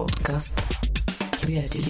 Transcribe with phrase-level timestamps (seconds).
[0.00, 0.54] Подкаст.
[1.42, 1.84] Приятели.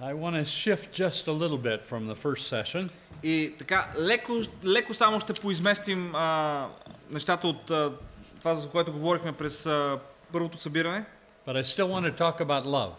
[0.00, 2.90] I want to shift just a little bit from the first session
[3.22, 4.32] И така, леко,
[4.64, 6.68] леко само ще поизместим а,
[7.10, 7.92] нещата от а,
[8.38, 9.98] това, за което говорихме през а,
[10.32, 11.04] първото събиране,
[11.46, 12.92] but I still want to talk about love.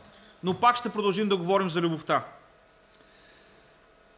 [0.43, 2.25] но пак ще продължим да говорим за любовта.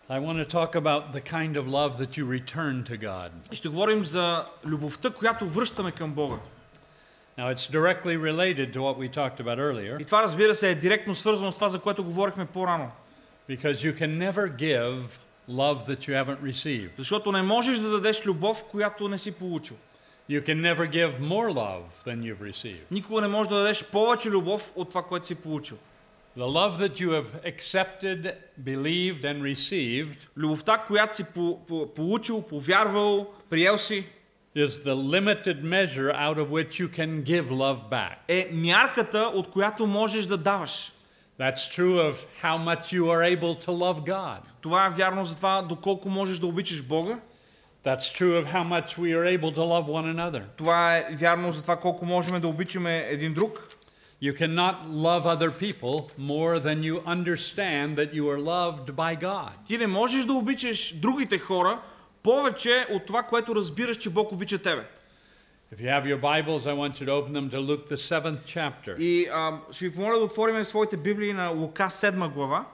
[0.10, 3.32] I want to talk about the kind of love that you return to God.
[3.52, 6.38] И ще говорим за любовта, която връщаме към Бога.
[7.39, 10.75] Now, it's directly related to what we talked about earlier И това, разбира се, е
[10.75, 12.91] директно свързано с това, за което говорихме по-рано.
[13.49, 15.03] because you can never give
[15.49, 16.91] love that you haven't received.
[16.99, 19.77] Защото не можеш да дадеш любов, която не си получил.
[20.31, 22.81] You can never give more love than you've received.
[22.91, 25.77] Никога не можеш да дадеш повече любов от това, което си получил.
[26.39, 32.43] The love that you have accepted, believed, and received Любовта, която си по, по, получил,
[32.43, 34.05] повярвал, приел си,
[34.55, 38.17] is the limited measure out of which you can give love back.
[38.29, 40.93] е мярката, от която можеш да даваш.
[41.39, 44.39] That's true of how much you are able to love God.
[44.61, 47.19] Това е вярно за това, доколко можеш да обичаш Бога.
[47.85, 50.43] That's true of how much we are able to love one another.
[50.57, 53.69] Това е вярно за това, колко можем да обичаме един друг.
[54.23, 59.51] You cannot love other people more than you understand that you are loved by God.
[59.67, 61.79] Ти не можеш да обичаш другите хора
[62.23, 64.87] повече от това, което разбираш, че Бог обича тебе.
[65.73, 68.45] If you have your Bibles, I want you to open them to Luke, the seventh
[68.47, 68.97] chapter.
[68.99, 72.67] И а, ще ви помоля да отворим своите Библии на Лука 7 глава.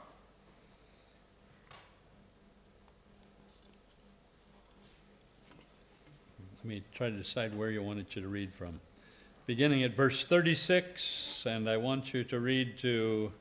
[6.64, 8.80] Let me try to decide where you wanted you to read from.
[9.46, 13.32] Beginning at verse 36, and I want you to read to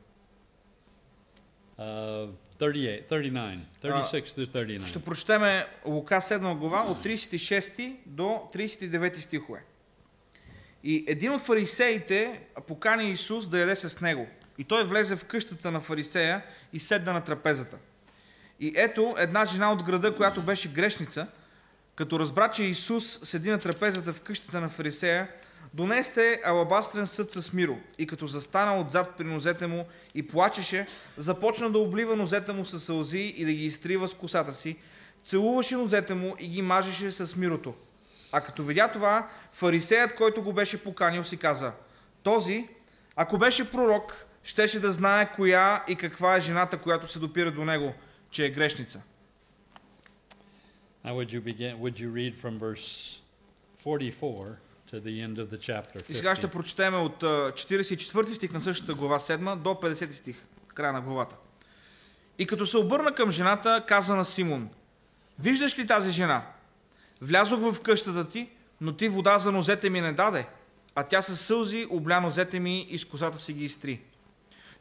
[1.78, 4.86] uh, 38, 39, 36 through 39.
[4.86, 9.62] Ще прочетеме Лука 7 глава от 36 до 39 стихове.
[10.84, 14.26] И един от фарисеите покани Исус да яде с него.
[14.58, 17.76] И той влезе в къщата на фарисея и седна на трапезата.
[18.60, 21.26] И ето една жена от града, която беше грешница,
[21.94, 25.28] като разбра, че Исус седи на трапезата в къщата на фарисея,
[25.74, 31.70] донесте алабастрен съд с миро и като застана отзад при нозете му и плачеше, започна
[31.70, 34.76] да облива нозете му с сълзи и да ги изтрива с косата си,
[35.24, 37.74] целуваше нозете му и ги мажеше с мирото.
[38.32, 41.72] А като видя това, фарисеят, който го беше поканил, си каза,
[42.22, 42.68] този,
[43.16, 47.64] ако беше пророк, щеше да знае коя и каква е жената, която се допира до
[47.64, 47.94] него,
[48.30, 49.02] че е грешница.
[51.04, 51.78] Now, would you begin?
[51.78, 53.20] Would you read from verse
[53.84, 54.56] 44
[54.92, 56.10] to the end of the chapter?
[56.10, 56.50] И сега ще 50?
[56.50, 60.36] прочетем от а, 44 стих на същата глава 7 до 50 стих,
[60.74, 61.36] края на главата.
[62.38, 64.68] И като се обърна към жената, каза на Симон,
[65.38, 66.42] виждаш ли тази жена?
[67.20, 68.48] Влязох в къщата ти,
[68.80, 70.46] но ти вода за нозете ми не даде,
[70.94, 74.00] а тя със сълзи обля нозете ми и с косата си ги изтри.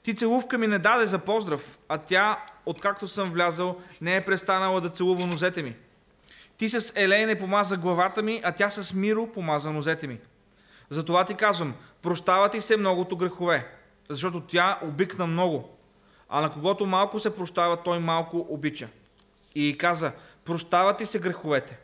[0.03, 4.81] Ти целувка ми не даде за поздрав, а тя, откакто съм влязал, не е престанала
[4.81, 5.75] да целува нозете ми.
[6.57, 10.19] Ти с елей не помаза главата ми, а тя с миро помаза нозете ми.
[10.89, 13.67] Затова ти казвам, прощава ти се многото грехове,
[14.09, 15.77] защото тя обикна много,
[16.29, 18.87] а на когото малко се прощава, той малко обича.
[19.55, 20.11] И каза,
[20.45, 21.77] прощава ти се греховете.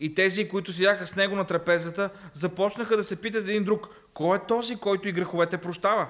[0.00, 4.36] И тези, които седяха с него на трапезата, започнаха да се питат един друг, кой
[4.36, 6.08] е този, който и греховете прощава?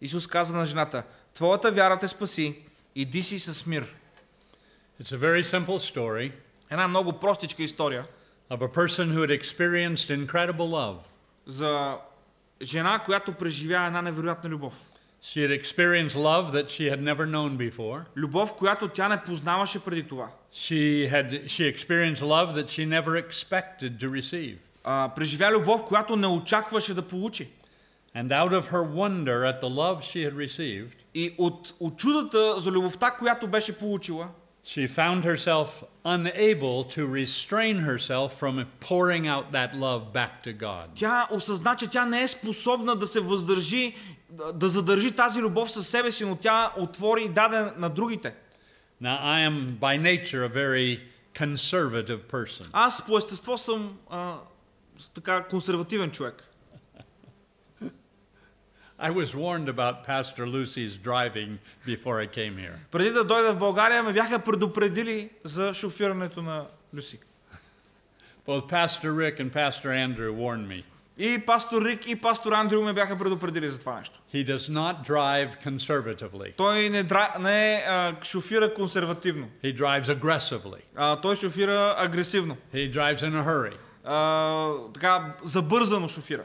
[0.00, 1.02] Исус каза на жената,
[1.34, 2.58] твоята вяра те спаси,
[2.94, 3.94] иди си с мир.
[5.02, 6.32] It's a very simple story
[6.71, 8.05] Една много простичка история
[8.49, 10.97] of a person who had experienced incredible love.
[11.45, 11.97] за
[12.61, 14.73] жена, която преживя една невероятна любов.
[15.23, 18.01] She had experienced love that she had never known before.
[18.15, 20.27] Любов, която тя не познаваше преди това.
[20.53, 24.57] She had she experienced love that she never expected to receive.
[24.83, 27.49] А, преживя любов, която не очакваше да получи.
[28.15, 32.61] And out of her wonder at the love she had received, И от, от чудата
[32.61, 34.27] за любовта, която беше получила,
[34.63, 40.89] she found herself unable to restrain herself from pouring out that love back to God.
[40.95, 43.95] тя осъзна, че тя не е способна да се въздържи,
[44.29, 48.33] да, да задържи тази любов със себе си, но тя отвори и даде на другите.
[49.01, 50.99] Now, I am by nature a very
[51.35, 52.65] conservative person.
[52.73, 54.35] Аз по естество съм а,
[54.99, 56.43] с така консервативен човек.
[59.01, 62.79] I was warned about Pastor Lucy's driving before I came here.
[62.91, 66.65] Преди да дойда в България, ме бяха предупредили за шофирането на
[66.95, 67.19] Люси.
[68.47, 70.83] Both Pastor Rick and Pastor Andrew warned me.
[71.19, 74.19] И пастор Рик, и пастор Андрю ме бяха предупредили за това нещо.
[74.33, 76.55] He does not drive conservatively.
[76.57, 77.33] Той не, дра...
[77.39, 79.47] не а, шофира консервативно.
[79.63, 80.81] He drives aggressively.
[80.95, 82.57] А, той шофира агресивно.
[82.73, 83.73] He drives in a hurry.
[84.03, 86.43] А, така, забързано шофира.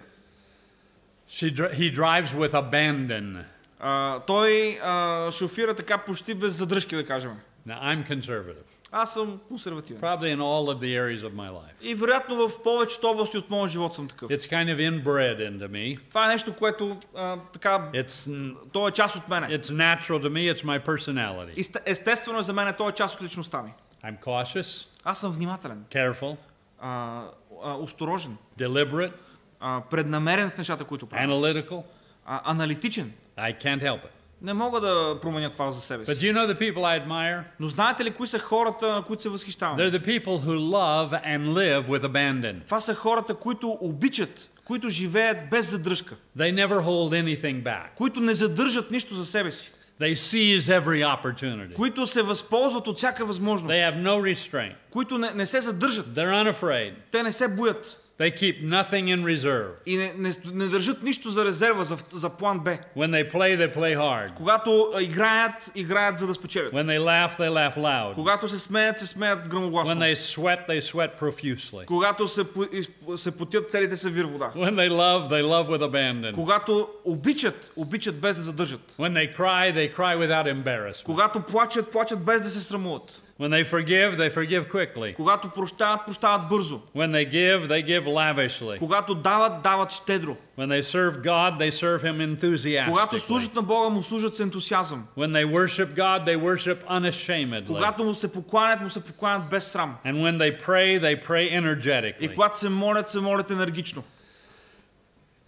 [1.31, 3.45] She, dr- he drives with abandon.
[3.81, 7.33] А, той а, шофира така почти без задръжки, да кажем.
[7.69, 8.55] Now, I'm conservative,
[8.93, 10.01] Аз съм консервативен.
[10.03, 11.73] probably in all of the areas of my life.
[11.83, 14.31] И вероятно в повечето области от моя живот съм такъв.
[14.31, 15.99] It's kind of inbred into me.
[16.09, 19.47] Това е нещо, което а, така, It's, то е част от мене.
[19.49, 21.55] it's natural to me, it's my personality.
[21.57, 23.73] И сте- естествено е за мен, то е част от личността ми.
[24.05, 26.37] I'm cautious, Аз съм внимателен, careful,
[26.81, 27.23] а,
[27.65, 29.13] а, осторожен, deliberate,
[29.60, 31.84] А, преднамерен в нещата, които правя, analytical.
[32.26, 33.12] а, аналитичен.
[33.38, 34.10] I can't help it.
[34.42, 36.26] Не мога да променя това за себе But си.
[36.26, 37.44] do you know the people I admire?
[37.60, 39.78] Но знаете ли кои са хората, на които се възхищавам?
[39.78, 42.66] They're the people who love and live with abandon.
[42.66, 47.88] Това са хората, които обичат, които живеят без задръжка, They never hold anything back.
[47.96, 49.72] които не задържат нищо за себе си,
[50.02, 51.74] They seize every opportunity.
[51.74, 54.74] които се възползват от всяка възможност, They have no restraint.
[54.92, 56.94] които не, не се задържат, They're unafraid.
[57.12, 59.71] те не се боят They keep nothing in reserve.
[59.87, 62.79] и не, не, не държат нищо за резерва, за, за план Б.
[62.97, 64.35] When they play, they play hard.
[64.35, 66.73] Когато а, играят, играят за да спечелят.
[66.73, 68.15] When they laugh, they laugh loud.
[68.15, 69.95] Когато се смеят, се смеят гръмогласно.
[69.95, 71.85] When they sweat, they sweat profusely.
[71.85, 74.53] Когато се, по- из- се потят целите се вир вода.
[74.57, 76.35] When they love, they love with abandon.
[76.35, 78.95] Когато обичат, обичат без да задържат.
[78.99, 81.05] When they cry, they cry without embarrassment.
[81.05, 83.23] Когато плачат, плачат без да се срамуват.
[83.39, 85.15] When they forgive, they forgive quickly.
[85.15, 86.81] Когато прощават, прощават бързо.
[86.97, 88.79] When they give, they give lavishly.
[88.79, 90.37] Когато дават, дават щедро.
[90.59, 93.19] When they serve God, they serve Him Когато enthusiastically.
[93.19, 95.07] служат на Бога, му служат с ентусиазъм.
[95.17, 97.67] When they worship God, they worship unashamedly.
[97.67, 99.97] Когато му се покланят, му се покланят без срам.
[100.05, 102.35] And when they pray, they pray И energetically.
[102.35, 104.05] когато се молят, се молят енергично.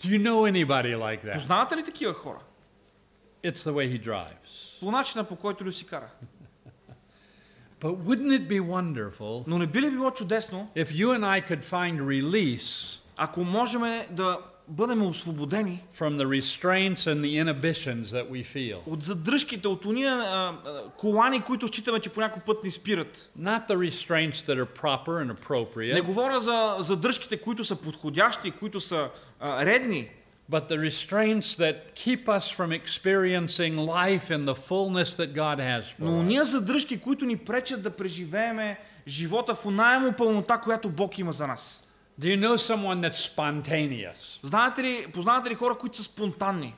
[0.01, 1.33] Do you know anybody like that?
[1.35, 2.39] Познавате ли такива хора?
[3.45, 4.81] It's the way he drives.
[4.81, 6.09] По начина по който ли си кара.
[7.81, 11.51] But wouldn't it be wonderful Но не би ли било чудесно, if you and I
[11.51, 14.39] could find release ако можем да
[14.69, 18.79] бъдем освободени from the restraints and the inhibitions that we feel?
[18.87, 23.31] от задръжките, от уния а, а, колани, които считаме, че по някой път ни спират.
[23.41, 28.51] Not the restraints that are proper and Не appropriate, говоря за задръжките, които са подходящи,
[28.51, 30.09] които са а, редни,
[30.49, 35.85] but the restraints that keep us from experiencing life in the fullness that God has
[35.99, 36.21] но for us.
[36.21, 38.79] уния задръжки, които ни пречат да преживееме
[39.09, 41.81] живота в оная му пълнота, която Бог има за нас.
[42.21, 44.39] Do you know someone that's spontaneous?
[44.43, 46.75] Знаете ли, познавате ли хора, които са спонтанни,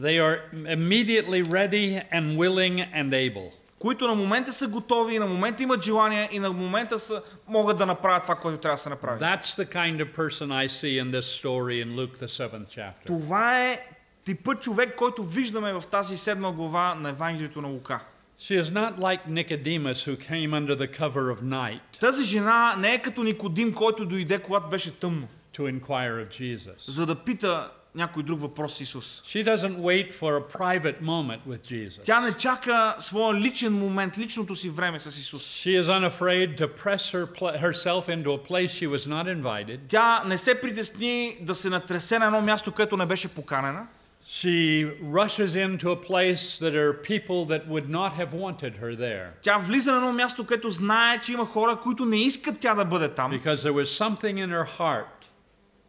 [0.00, 3.52] They are immediately ready and willing and able.
[3.79, 7.77] Които на момента са готови, и на момента имат желание и на момента са, могат
[7.77, 9.21] да направят това, което трябва да се направи.
[9.21, 13.05] That's the kind of person I see in this story in Luke, the seventh chapter.
[13.07, 13.87] Това е
[14.25, 17.99] типът човек, който виждаме в тази седма глава на Евангелието на Лука.
[18.39, 22.93] She is not like Nicodemus who came under the cover of night Тази жена не
[22.93, 25.27] е като Никодим, който дойде, когато беше тъмно,
[25.57, 26.91] to inquire of Jesus.
[26.91, 29.22] за да пита някой друг въпрос с Исус.
[29.26, 32.04] She doesn't wait for a private moment with Jesus.
[32.04, 35.42] Тя не чака своя личен момент, личното си време с Исус.
[35.42, 39.78] She is unafraid to press her pla- herself into a place she was not invited.
[39.88, 43.86] Тя не се притесни да се натресе на едно място, където не беше поканена.
[44.26, 49.26] She rushes into a place that are people that would not have wanted her there
[49.42, 52.84] Тя влиза на едно място, където знае, че има хора, които не искат тя да
[52.84, 55.17] бъде там, because there was something in her heart.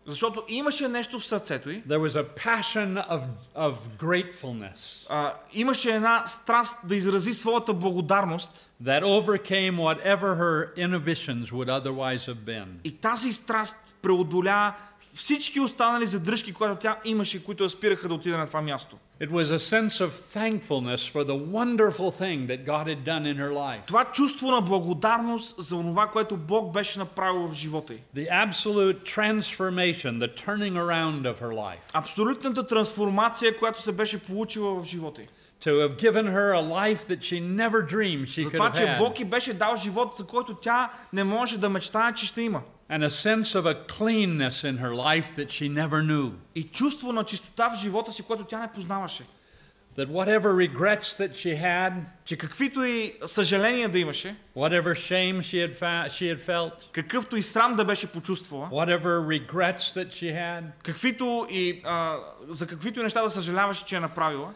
[0.07, 1.83] защото имаше нещо в сърцето й.
[1.83, 3.21] There was a passion of,
[3.57, 11.45] of gratefulness А, имаше една страст да изрази своята благодарност that overcame whatever her inhibitions
[11.53, 12.67] would otherwise have been.
[12.85, 14.75] и тази страст преодоля
[15.15, 18.97] всички останали задръжки, които тя имаше, които я спираха да отиде на това място.
[19.21, 23.37] It was a sense of thankfulness for the wonderful thing that God had done in
[23.37, 23.87] her life.
[23.87, 27.99] Това чувство на благодарност за това, което Бог беше направил в живота й.
[28.17, 31.79] The absolute transformation, the turning around of her life.
[31.93, 35.27] Абсолютната трансформация, която се беше получила в живота й.
[35.65, 38.79] To have given her a life that she never dreamed she За could това, have
[38.79, 38.99] че had.
[38.99, 42.63] Бог й беше дал живот, за който тя не може да мечтае, че ще има.
[42.90, 46.32] And a sense of a cleanness in her life that she never knew.
[46.56, 49.24] И чувство на чистота в живота си, което тя не познаваше.
[49.98, 51.94] That whatever regrets that she had,
[52.26, 57.38] Че каквито и съжаления да имаше, whatever shame she had, fa- she had felt, какъвто
[57.38, 62.18] и срам да беше почувствала, whatever regrets that she had, каквито и, а,
[62.50, 64.54] за каквито и неща да съжаляваше, че е направила,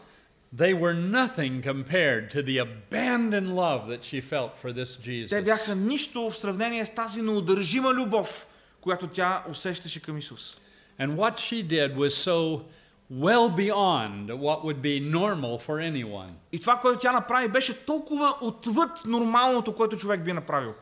[0.54, 5.44] they were nothing compared to the abandoned love that she felt for this те Jesus.
[5.44, 8.46] бяха нищо в сравнение с тази неудържима любов,
[8.80, 10.56] която тя усещаше към Исус.
[10.98, 12.64] And what she did was so
[13.10, 16.32] well beyond what would be normal for anyone.
[16.52, 20.74] И това, което тя направи, беше толкова отвъд нормалното, което човек би направил.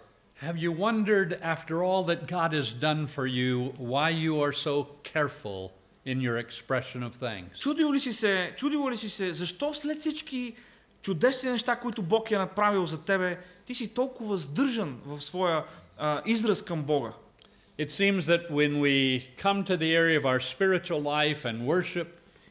[0.42, 4.86] Have you wondered, after all that God has done for you, why you are so
[5.02, 5.72] careful
[6.06, 7.58] in your expression of things.
[7.58, 10.54] Чудил ли си се, чудил ли си се, защо след всички
[11.02, 15.64] чудесни неща, които Бог е направил за тебе, ти си толкова сдържан в своя
[15.98, 17.12] а, израз към Бога?
[17.78, 22.06] It seems that when we come to the area of our spiritual life and worship,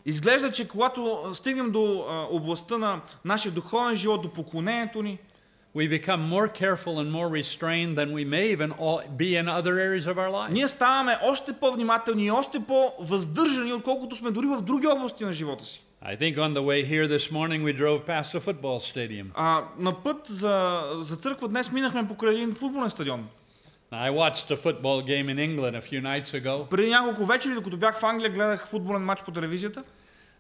[0.07, 5.17] Изглежда, че когато стигнем до а, областта на нашия духовен живот, до поклонението ни,
[5.73, 9.79] we become more careful and more restrained than we may even all be in other
[9.79, 10.51] areas of our life.
[10.51, 15.65] ние ставаме още по-внимателни и още по-въздържани, отколкото сме дори в други области на живота
[15.65, 15.83] си.
[16.05, 19.25] I think on the way here this morning we drove past a football stadium.
[19.33, 23.27] А, на път за, за църква днес минахме покрай един футболен стадион.
[23.91, 26.69] Now, I watched a football game in England a few nights ago.
[26.69, 29.83] Преди няколко вечери, докато бях в Англия, гледах футболен матч по телевизията.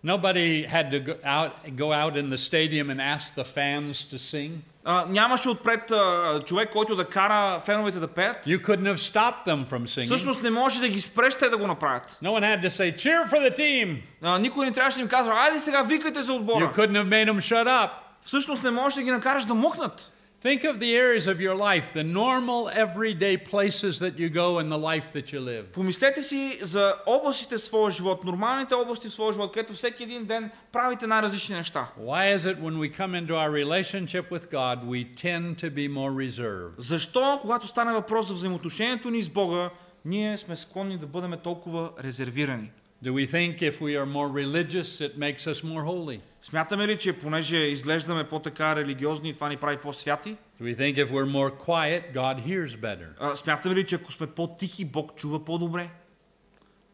[0.05, 4.17] Nobody had to go out, go out in the stadium and ask the fans to
[4.17, 4.51] sing.
[4.84, 8.46] А, нямаше отпред а, човек, който да кара феновете да пеят.
[8.46, 10.06] You couldn't have stopped them from singing.
[10.06, 12.18] Всъщност не може да ги спреш те да го направят.
[12.22, 13.96] No one had to say, cheer for the team.
[14.22, 16.72] А, никой не трябваше да им казва, айде сега викайте за You отбора.
[16.76, 17.90] couldn't have made them shut up.
[18.22, 20.12] Всъщност не можеш да ги накараш да мукнат.
[20.42, 24.68] Think of the areas of your life, the normal, everyday places that you go in
[24.68, 25.72] the life that you live.
[25.72, 30.24] Помислете си за областите в своя живот, нормалните области в своя живот, където всеки един
[30.24, 31.88] ден правите най-различни неща.
[32.00, 35.88] Why is it when we come into our relationship with God, we tend to be
[35.88, 36.74] more reserved?
[36.78, 39.70] Защо, когато стане въпрос за взаимоотношението ни с Бога,
[40.04, 42.70] ние сме склонни да бъдем толкова резервирани?
[43.03, 46.21] Do we think if we are more religious, it makes us more holy?
[46.41, 50.37] Смятаме ли, че понеже изглеждаме по-така религиозни, това ни прави по-святи?
[50.61, 53.07] Do we think if we're more quiet, God hears better?
[53.19, 55.89] А, смятаме ли, че ако сме по-тихи, Бог чува по-добре?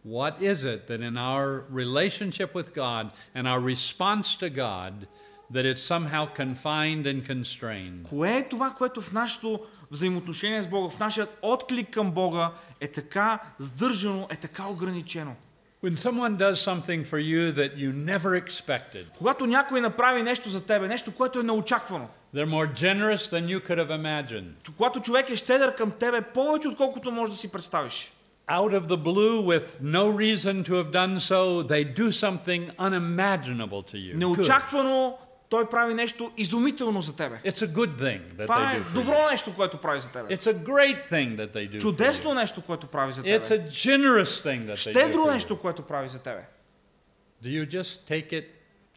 [0.06, 5.08] What is it that in our relationship with God and our response to God
[5.54, 8.10] that it's somehow confined and constrained?
[8.10, 9.60] Кое е това, което в нашето
[9.92, 15.36] взаимоотношение с Бога, в нашия отклик към Бога е така сдържано, е така ограничено?
[15.84, 20.66] When someone does something for you that you never expected, Когато някой направи нещо за
[20.66, 24.64] тебе, нещо, което е неочаквано, they're more generous than you could have imagined.
[24.64, 28.14] че когато човек е щедър към тебе, повече отколкото можеш да си представиш.
[28.50, 33.84] Out of the blue, with no reason to have done so, they do something unimaginable
[33.92, 34.14] to you.
[34.14, 34.18] Good.
[34.18, 35.18] Неочаквано
[35.49, 37.41] той прави нещо изумително за тебе.
[37.45, 40.37] It's a good thing that Това е добро нещо, което прави за тебе.
[40.37, 43.65] It's a great thing that they do Чудесно нещо, което прави за It's тебе.
[43.65, 46.45] a generous thing that they do Щедро нещо, което прави за тебе.
[47.45, 48.45] Do you just take it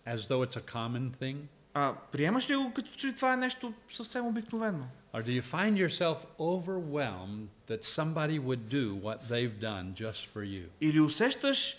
[0.08, 1.38] as though it's a common thing?
[1.74, 4.88] А, приемаш ли го като че това е нещо съвсем обикновено?
[5.14, 10.44] Or do you find yourself overwhelmed that somebody would do what they've done just for
[10.44, 10.64] you?
[10.82, 11.78] Или усещаш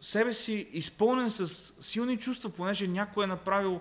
[0.00, 3.80] себе си изпълнен с силни чувства, понеже някой е направил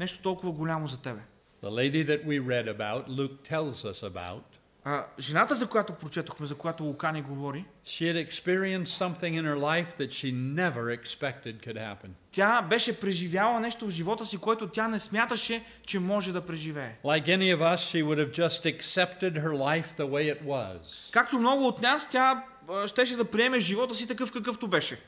[0.00, 1.20] нещо толкова голямо за тебе?
[1.62, 4.42] The lady that we read about, Luke tells us about,
[4.84, 9.44] А, жената, за която прочетохме, за която Лука ни говори, she had experienced something in
[9.44, 12.08] her life that she never expected could happen.
[12.32, 16.96] тя беше преживяла нещо в живота си, което тя не смяташе, че може да преживее.
[17.04, 21.12] Like any of us, she would have just accepted her life the way it was.
[21.12, 22.44] Както много от нас, тя
[22.86, 24.98] щеше да приеме живота си такъв какъвто беше.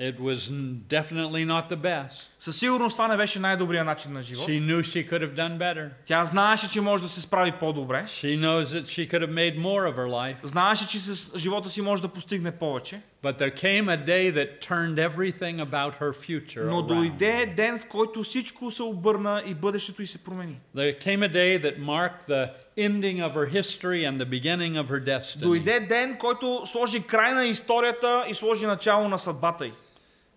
[0.00, 2.12] It was n- definitely not the best.
[2.38, 4.48] Със сигурност това не беше най-добрият начин на живот.
[4.48, 5.88] She knew she could have done better.
[6.06, 8.04] Тя знаеше, че може да се справи по-добре.
[8.08, 10.36] She knows that she could have made more of her life.
[10.46, 13.00] Знаеше, че с живота си може да постигне повече.
[13.22, 16.86] But there came a day that turned everything about her future Но around.
[16.86, 20.60] дойде ден, в който всичко се обърна и бъдещето й се промени.
[20.76, 24.88] There came a day that marked the ending of her history and the beginning of
[24.88, 25.40] her destiny.
[25.40, 29.72] Дойде ден, който сложи край на историята и сложи начало на съдбата й.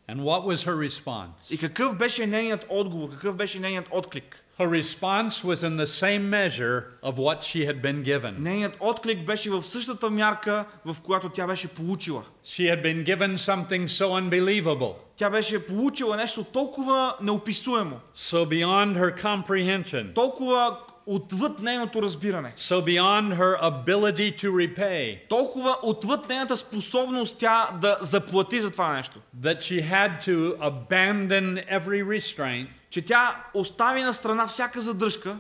[0.10, 1.50] And what was her response?
[1.50, 4.43] И какъв беше нейният отговор, какъв беше нейният отклик?
[4.60, 8.36] Her response was in the same measure of what she had been given.
[8.39, 12.24] Нейният отклик беше в същата мярка, в която тя беше получила.
[12.46, 18.98] She had been given something so unbelievable, Тя беше получила нещо толкова неописуемо, so beyond
[18.98, 26.58] her comprehension, толкова отвъд нейното разбиране, so beyond her ability to repay, толкова отвъд нейната
[26.58, 33.03] способност тя да заплати за това нещо, that she had to abandon every restraint, Че
[33.03, 35.37] тя остави на страна всяка задръжка,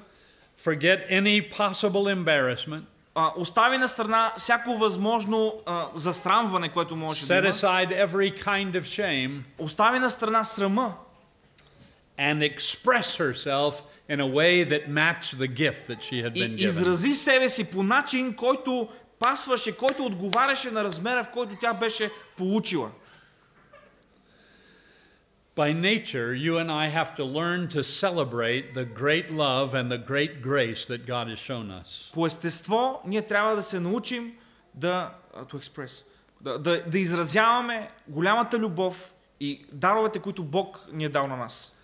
[0.64, 2.82] forget any possible embarrassment,
[3.14, 8.44] а, остави на страна всяко възможно а, засрамване, което можеше да set има, aside every
[8.44, 10.94] kind of shame, остави на страна срама
[12.18, 13.74] and express herself
[14.08, 16.68] in a way that matched the gift that she had been given.
[16.68, 22.10] изрази себе си по начин, който пасваше, който отговаряше на размера, в който тя беше
[22.36, 22.90] получила.
[25.55, 29.97] By nature, you and I have to learn to celebrate the great love and the
[29.97, 32.11] great grace that God has shown us.
[32.13, 34.33] По естество ние трябва да се научим
[34.73, 36.03] да, а, to express,
[36.41, 41.75] да, да, да изразяваме голямата любов и даровете, които Бог ни е дал на нас.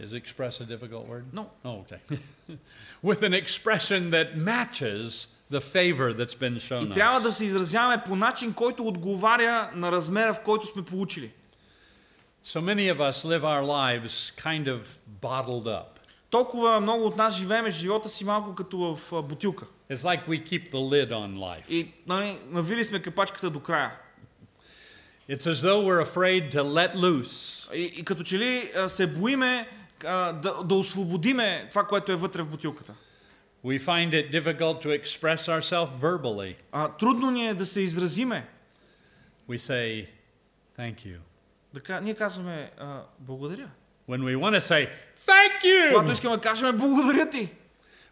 [0.00, 1.24] Is express a difficult word?
[1.32, 1.44] No.
[1.64, 2.00] Oh, okay.
[3.04, 7.22] With an expression that matches the favor that's been shown И трябва us.
[7.22, 11.32] да се изразяваме по начин, който отговаря на размера, в който сме получили.
[12.46, 15.98] So many of us live our lives kind of bottled up.
[16.30, 19.66] Толкова много от нас живееме живота си малко като в а, бутилка.
[19.90, 21.68] It's like we keep the lid on life.
[21.68, 23.92] И нали, навили сме капачката до края.
[25.30, 29.06] It's as though we're afraid to let loose И, и като че ли а, се
[29.06, 29.68] боиме
[30.04, 32.94] а, да, да освободиме това, което е вътре в бутилката.
[33.64, 36.54] We find it difficult to express ourselves verbally.
[36.72, 38.48] А, трудно ни е да се изразиме.
[39.48, 40.06] We say,
[40.78, 41.18] Thank you.
[41.74, 43.68] Да, ка- ние казваме а, благодаря.
[44.08, 44.88] When we want to say,
[45.26, 47.48] Thank Когато you, искаме да кажем благодаря ти.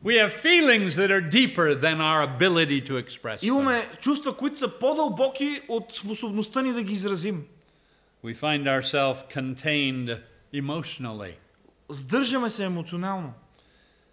[0.05, 3.47] we have feelings that are deeper than our ability to express them.
[3.47, 7.45] Имаме чувства, които са по-дълбоки от способността ни да ги изразим.
[8.25, 10.21] We find ourselves contained
[10.55, 11.33] emotionally.
[11.89, 13.33] Сдържаме се емоционално.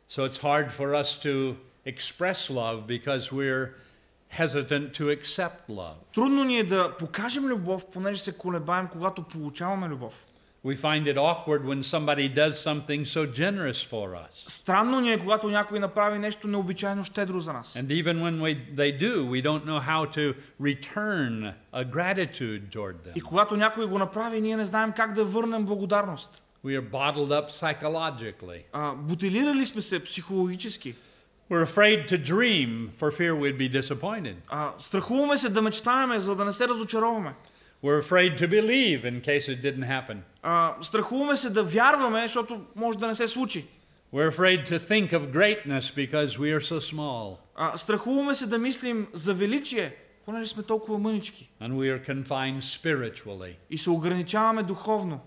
[0.10, 3.68] So it's hard for us to express love because we're
[4.40, 5.96] hesitant to accept love.
[6.14, 10.26] Трудно ни е да покажем любов, понеже се колебаем, когато получаваме любов.
[10.66, 14.50] We find it awkward when somebody does something so generous for us.
[14.50, 17.74] Странно ни е, когато някой направи нещо необичайно щедро за нас.
[17.74, 22.96] And even when we, they do, we don't know how to return a gratitude toward
[23.16, 23.24] И them.
[23.24, 26.42] когато някой го направи, ние не знаем как да върнем благодарност.
[26.66, 28.64] We are bottled up psychologically.
[28.74, 30.96] А, бутилирали сме се психологически.
[31.50, 34.36] We're afraid to dream for fear we'd be disappointed.
[34.48, 37.34] А, страхуваме се да мечтаеме, за да не се разочароваме.
[37.84, 40.18] We're afraid to believe in case it didn't happen.
[40.44, 43.66] А, страхуваме се да вярваме, защото може да не се случи.
[44.14, 48.58] We're afraid to think of greatness because we are so small А, страхуваме се да
[48.58, 49.96] мислим за величие,
[50.26, 51.50] понеже сме толкова мънички.
[51.62, 53.54] and we are confined spiritually.
[53.70, 55.20] И се ограничаваме духовно.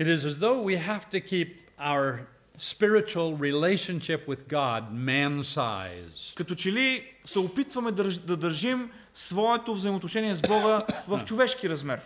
[0.00, 1.48] It is as though we have to keep
[1.80, 2.18] our
[2.58, 6.34] spiritual relationship with God man size.
[6.34, 11.68] Като че ли се опитваме да, държ- да държим своето взаимоотношение с Бога в човешки
[11.68, 12.00] размер.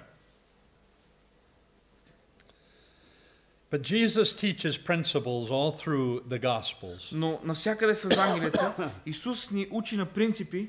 [3.70, 9.96] But Jesus teaches principles all through the Gospels Но навсякъде в Евангелията Исус ни учи
[9.96, 10.68] на принципи,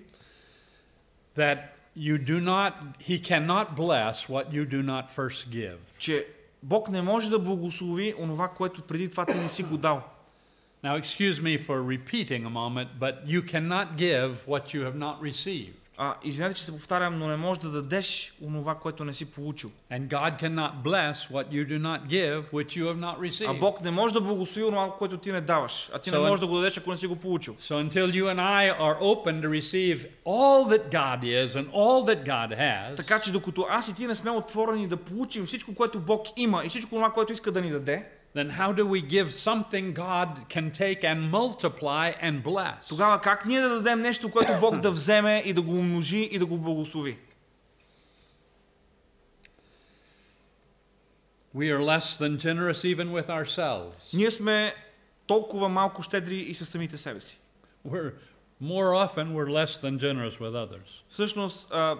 [1.37, 1.59] that
[1.97, 2.73] you do not,
[3.09, 5.77] He cannot bless what you do not first give.
[5.99, 6.27] че
[6.64, 10.02] Бог не може да благослови онова, което преди това ти не си го дал.
[10.84, 15.16] Now, excuse me for repeating a moment, but you cannot give what you have not
[15.22, 15.83] received.
[15.96, 19.70] А, извинете, че се повтарям, но не можеш да дадеш онова, което не си получил.
[19.92, 23.54] And God cannot bless what you do not give, which you have not А.
[23.54, 25.90] Бог не може да благослови онова, което ти не даваш.
[25.94, 27.54] А ти не So- можеш да го дадеш, ако не си го получил.
[27.54, 32.14] So until you and I are open to receive all that God is and all
[32.14, 35.74] that God has, Така че докато аз и ти не сме отворени да получим всичко,
[35.74, 39.01] което Бог има и всичко това, което иска да ни даде, then how do we
[39.01, 42.89] give something God can take and multiply and bless?
[42.89, 46.39] тогава как ние да дадем нещо, което Бог да вземе и да го умножи и
[46.39, 47.17] да го благослови?
[51.55, 54.13] We are less than generous even with ourselves.
[54.13, 54.73] Ние сме
[55.27, 57.39] толкова малко щедри и със самите себе си.
[57.87, 58.13] We're
[58.61, 61.03] more often we're less than generous with others.
[61.09, 61.95] Всъщност, а,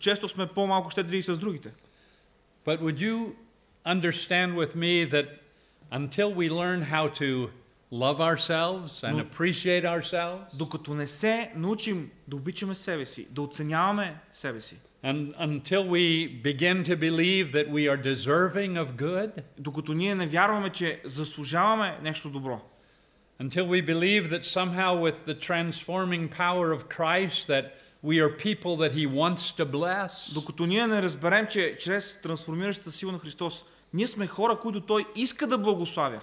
[0.00, 1.70] често сме по-малко щедри и с другите.
[2.66, 3.34] But would you
[3.86, 5.26] understand with me that
[5.92, 7.50] until we learn how to
[7.90, 9.22] love ourselves and No.
[9.24, 15.34] appreciate ourselves, Докато не се научим да обичаме себе си, да оценяваме себе си, and
[15.36, 20.70] until we begin to believe that we are deserving of good, докато ние не вярваме,
[20.70, 22.60] че заслужаваме нещо добро,
[23.40, 27.64] until we believe that somehow with the transforming power of Christ that
[28.04, 32.92] we are people that he wants to bless, докато ние не разберем, че чрез трансформиращата
[32.92, 36.21] сила на Христос, ние сме хора, които Той иска да благославя.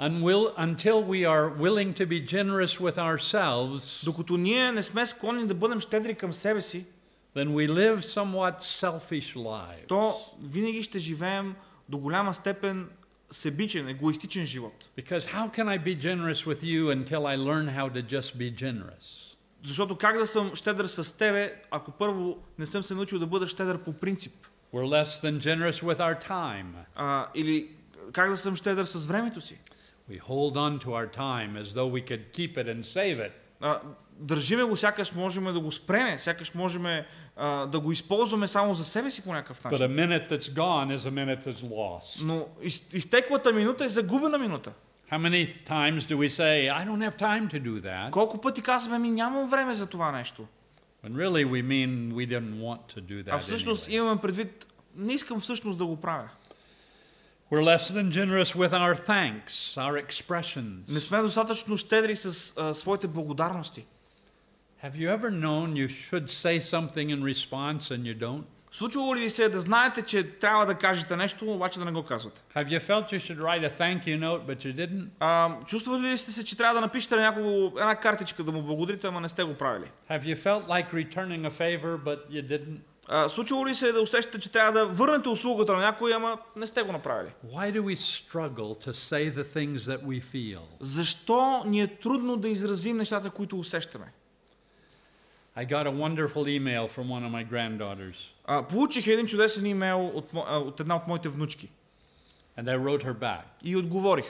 [0.00, 5.54] until we are willing to be generous with ourselves, Докато ние не сме склонни да
[5.54, 6.86] бъдем щедри към себе си,
[7.36, 9.86] then we live somewhat selfish lives.
[9.88, 11.54] то винаги ще живеем
[11.88, 12.88] до голяма степен
[13.30, 14.88] себичен, егоистичен живот.
[14.98, 18.54] Because how can I be generous with you until I learn how to just be
[18.62, 19.36] generous?
[19.64, 23.46] Защото как да съм щедър с тебе, ако първо не съм се научил да бъда
[23.46, 24.32] щедър по принцип?
[24.74, 26.66] We're less than generous with our time.
[26.96, 27.68] А, или
[28.12, 29.58] как да съм щедър с времето си?
[30.10, 33.30] We hold on to our time as though we could keep it and save it.
[33.60, 33.80] А,
[34.18, 36.86] държиме го, сякаш можем да го спреме, сякаш можем
[37.36, 39.86] а, да го използваме само за себе си по някакъв But начин.
[39.86, 42.24] a minute that's gone is a minute that's lost.
[42.24, 44.72] Но из, изтеклата минута е загубена минута.
[45.12, 48.10] How many times do we say, I don't have time to do that?
[48.10, 50.46] Колко пъти казваме, ми нямам време за това нещо.
[51.03, 53.37] When really we mean we didn't want to do А that.
[53.39, 53.91] всъщност Anyway.
[53.95, 56.29] имаме предвид, не искам всъщност да го правя.
[57.51, 60.75] We're less than generous with our thanks, our expressions.
[60.87, 63.85] Не сме достатъчно щедри с а, своите благодарности.
[64.83, 68.43] Have you ever known you should say something in response and you don't?
[68.76, 72.02] Случвало ли ви се да знаете, че трябва да кажете нещо, обаче да не го
[72.02, 72.42] казвате?
[72.56, 75.06] Have you felt you should write a thank you note but you didn't?
[75.20, 78.62] А, чувствали ли сте се, че трябва да напишете на някого една картичка да му
[78.62, 79.90] благодарите, ама не сте го правили?
[80.10, 82.78] Have you felt like returning a favor but you didn't?
[83.08, 86.66] А, случвало ли се да усещате, че трябва да върнете услугата на някой, ама не
[86.66, 87.28] сте го направили?
[87.46, 90.60] Why do we struggle to say the things that we feel?
[90.80, 94.12] Защо ни е трудно да изразим нещата, които усещаме?
[95.57, 98.15] I got a wonderful email from one of my granddaughters,
[98.45, 101.69] А, получих един чудесен имейл от, мо- а, от една от моите внучки
[102.57, 103.41] and I wrote her back.
[103.63, 104.25] и отговорих.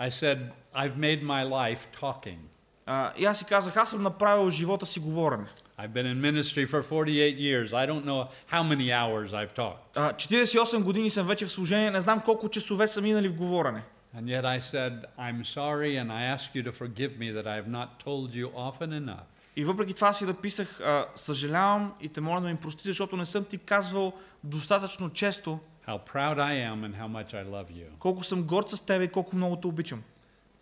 [0.00, 0.38] I said,
[0.74, 2.38] I've made my life talking.
[2.86, 5.46] А, и аз си казах, аз съм направил живота си говорене.
[5.78, 7.72] I've been in ministry for 48 years.
[7.72, 9.96] I don't know how many hours I've talked.
[9.96, 13.82] А, 48 години съм вече в служение, не знам колко часове са минали в говорене.
[14.16, 17.56] And yet I said, I'm sorry, and I ask you to forgive me that I
[17.62, 22.21] have not told you often enough И въпреки това си написах, а, съжалявам и те
[22.21, 24.13] моля да ми прости, защото не съм ти казвал
[24.43, 27.87] достатъчно често how proud I am and how much I love you.
[27.99, 30.03] колко съм горд с тебе и колко много те обичам.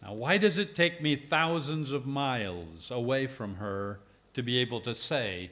[0.04, 4.00] Now, why does it take me thousands of miles away from her
[4.36, 5.52] to be able to say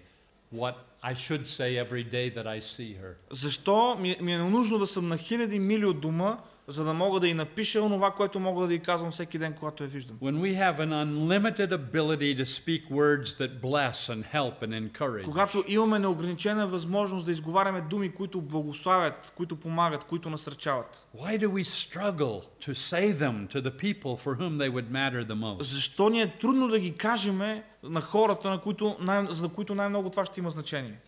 [0.52, 3.15] what I should say every day that I see her?
[3.32, 6.38] Защо ми, ми е нужно да съм на хиляди мили от дома,
[6.70, 9.84] за да мога да й напиша онова, което мога да й казвам всеки ден, когато
[9.84, 10.18] я виждам?
[10.22, 15.24] When we have an unlimited ability to speak words that bless and help and encourage,
[15.24, 21.08] Когато имаме неограничена възможност да изговаряме думи, които благославят, които помагат, които насърчават.
[21.18, 25.26] why do we struggle to say them to the people for whom they would matter
[25.26, 25.62] the most?
[25.64, 30.10] Защо ни е трудно да ги кажем на хората, на които най- за които най-много
[30.10, 31.00] това ще има значение?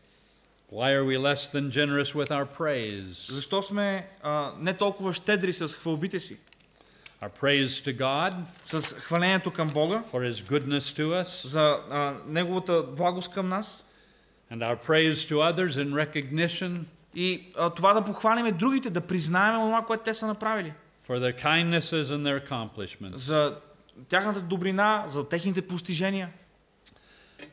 [0.72, 3.32] Why are we less than generous with our praise?
[3.32, 6.38] Защо сме а, не толкова щедри с хвалбите си,
[7.22, 12.14] Our praise to God с хвалението към Бога, for His goodness to us, за а,
[12.26, 13.84] Неговата благост към нас
[14.52, 16.80] and our praise to others in recognition
[17.14, 20.72] и а, това да похвалиме другите, да признаем това, което те са направили.
[21.08, 23.16] for their kindnesses and their accomplishments.
[23.16, 23.56] За
[24.08, 26.28] тяхната добрина, за техните постижения.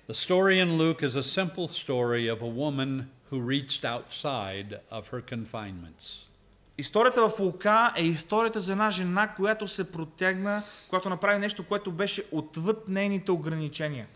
[0.09, 2.91] The story in Luke is a simple story of a woman
[3.29, 6.27] who reached outside of her confinements.
[6.77, 11.91] Историята в Лука е историята за една жена, която се протегна, която направи нещо, което
[11.91, 14.07] беше отвъд нейните ограничения.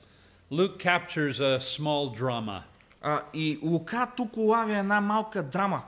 [0.51, 2.61] Luke captures a small drama.
[3.01, 5.81] А, и Лука тук улавя една малка драма,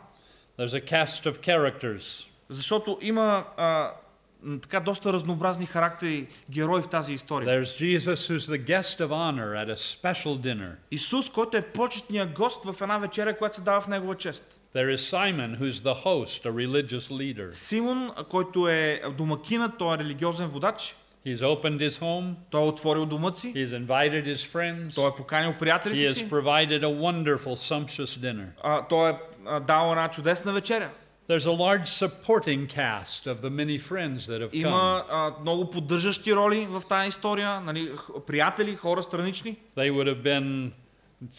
[0.60, 2.26] There's a cast of characters.
[2.50, 3.92] защото има а, м,
[4.63, 7.63] така доста разнообразни характери, герои в тази история.
[7.63, 10.71] There's Jesus, who's the guest of honor at a special dinner.
[10.91, 14.61] Исус, който е почетният гост в една вечеря, която се дава в негова чест.
[14.75, 17.53] There is Simon, who's the host, a religious leader.
[17.53, 23.07] Симон, който е домакинът, той е религиозен водач, He's opened his home, той е отворил
[23.07, 27.01] домът си, he's invited his friends, той е поканил he приятелите has си, provided a
[27.01, 28.47] wonderful, sumptuous dinner.
[28.63, 29.15] а, той е
[29.67, 30.91] дал една чудесна вечеря.
[31.30, 34.60] There's a large supporting cast of the many friends that have come.
[34.60, 40.16] Има а, много поддържащи роли в тази история, нали, х- приятели, хора странични, They would
[40.16, 40.72] have been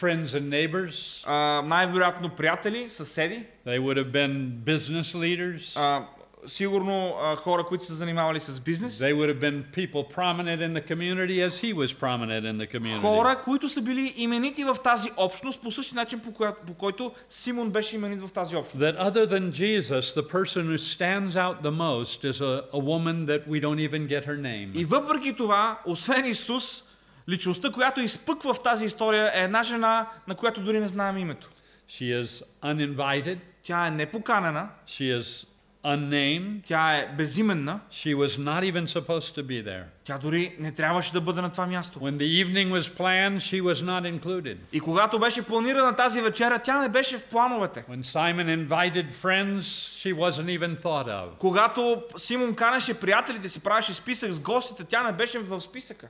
[0.00, 1.22] friends and neighbors.
[1.26, 5.72] а, най-вероятно приятели, съседи, They would have been business leaders.
[5.76, 6.06] а,
[6.47, 10.73] сигурно а, хора, които са занимавали с бизнес, They would have been people prominent in
[10.73, 13.01] the community as he was prominent in the community.
[13.01, 17.11] хора, които са били именити в тази общност по същия начин, по, коя, по който
[17.29, 18.85] Симон беше именит в тази общност.
[18.85, 23.25] That other than Jesus, the person who stands out the most is a, a woman
[23.25, 24.71] that we don't even get her name.
[24.79, 26.83] И въпреки това, освен Исус,
[27.29, 31.49] личността, която изпъква в тази история е една жена, на която дори не знаем името.
[31.89, 35.45] She is uninvited, Тя е непоканена, she is
[35.85, 39.83] unnamed, тя е безименна, she was not even supposed to be there.
[40.05, 41.99] тя дори не трябваше да бъде на това място.
[41.99, 44.57] When the evening was planned, she was not included.
[44.73, 47.85] И когато беше планирана тази вечеря, тя не беше в плановете.
[47.89, 49.61] When Simon invited friends,
[50.01, 51.27] she wasn't even thought of.
[51.39, 56.07] Когато Симон канеше приятелите си, правеше списък с гостите, тя не беше в списъка.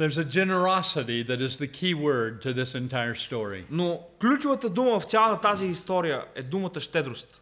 [0.00, 3.64] There's a generosity that is the key word to this entire story.
[3.70, 7.41] Но ключовата дума в цялата тази история е думата щедрост.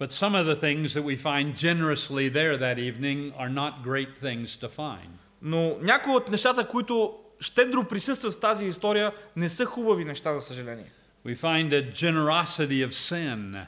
[0.00, 4.12] But some of the things that we find generously there that evening are not great
[4.22, 5.08] things to find.
[5.42, 10.40] Но някои от нещата, които щедро присъстват в тази история, не са хубави неща, за
[10.40, 10.90] съжаление.
[11.26, 13.66] We find a generosity of sin.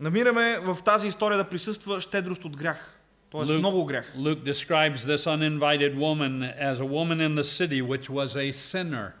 [0.00, 2.96] Намираме в тази история да присъства щедрост от грях.
[3.30, 4.14] Тоест Luke- много грях.
[4.16, 9.12] Luke describes this uninvited woman as a woman in the city which was a sinner.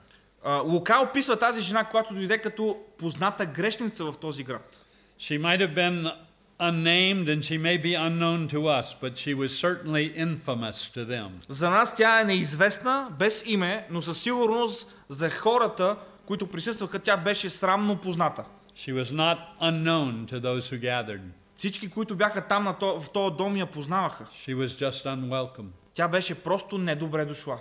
[0.44, 4.80] А, Лука описва тази жена, която дойде като позната грешница в този град.
[5.20, 6.12] She might have been
[6.59, 11.29] unnamed and she may be unknown to us, but she was certainly infamous to them.
[11.49, 17.17] За нас тя е неизвестна, без име, но със сигурност за хората, които присъстваха, тя
[17.17, 18.43] беше срамно позната.
[18.75, 21.21] She was not unknown to those who gathered.
[21.57, 24.25] Всички, които бяха там на то, в този дом, я познаваха.
[24.25, 25.67] She was just unwelcome.
[25.93, 27.57] Тя беше просто недобре дошла.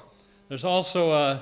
[0.51, 1.39] There's also a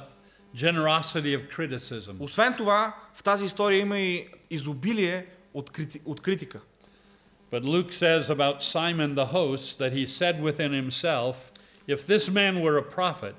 [0.57, 2.21] generosity of criticism.
[2.21, 6.61] Освен това, в тази история има и изобилие от, крити, от критика.
[7.52, 11.52] But Luke says about Simon the host that he said within himself,
[11.88, 13.36] If this man were a prophet,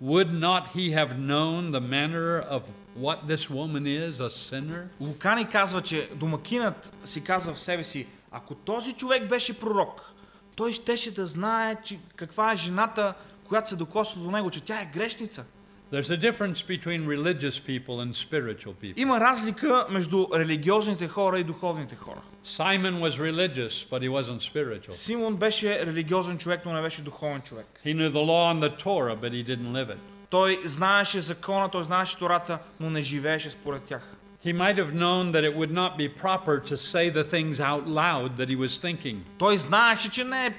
[0.00, 2.62] would not he have known the manner of
[2.94, 4.88] what this woman is, a sinner?
[5.00, 10.12] Лука ни казва, че домакинът си казва в себе си, ако този човек беше пророк,
[10.56, 13.14] той щеше да знае че каква е жената,
[13.48, 15.44] която се докосва до него, че тя е грешница.
[15.92, 19.02] There's a difference between religious people and spiritual people.
[19.02, 22.20] Има разлика между религиозните хора и духовните хора.
[22.46, 24.90] Simon was religious, but he wasn't spiritual.
[24.90, 27.66] Симон беше религиозен човек, но не беше духовен човек.
[27.86, 29.98] He knew the law and the Torah, but he didn't live it.
[30.30, 34.16] Той знаеше закона, той знаеше Тората, но не живееше според тях.
[34.44, 37.86] He might have known that it would not be proper to say the things out
[37.86, 39.16] loud that he was thinking.
[39.38, 40.54] Той знаеше, че не е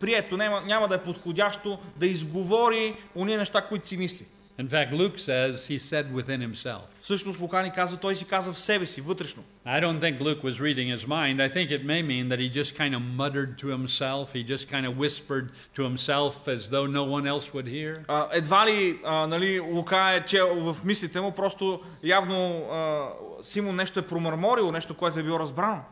[0.00, 4.26] прието, няма, няма да е подходящо да изговори уния неща, които си мисли.
[4.58, 6.82] In fact, Luke says he said within himself.
[7.02, 9.44] Всъщност Лука ни казва, той си казва в себе си, вътрешно.
[9.66, 11.40] I don't think Luke was reading his mind.
[11.40, 14.32] I think it may mean that he just kind of muttered to himself.
[14.32, 18.04] He just kind of whispered to himself as though no one else would hear.
[18.08, 23.08] А, едва ли а, нали, Лука е чел в мислите му, просто явно а,
[23.42, 25.82] Симон нещо е промърморил, нещо, което е било разбрано.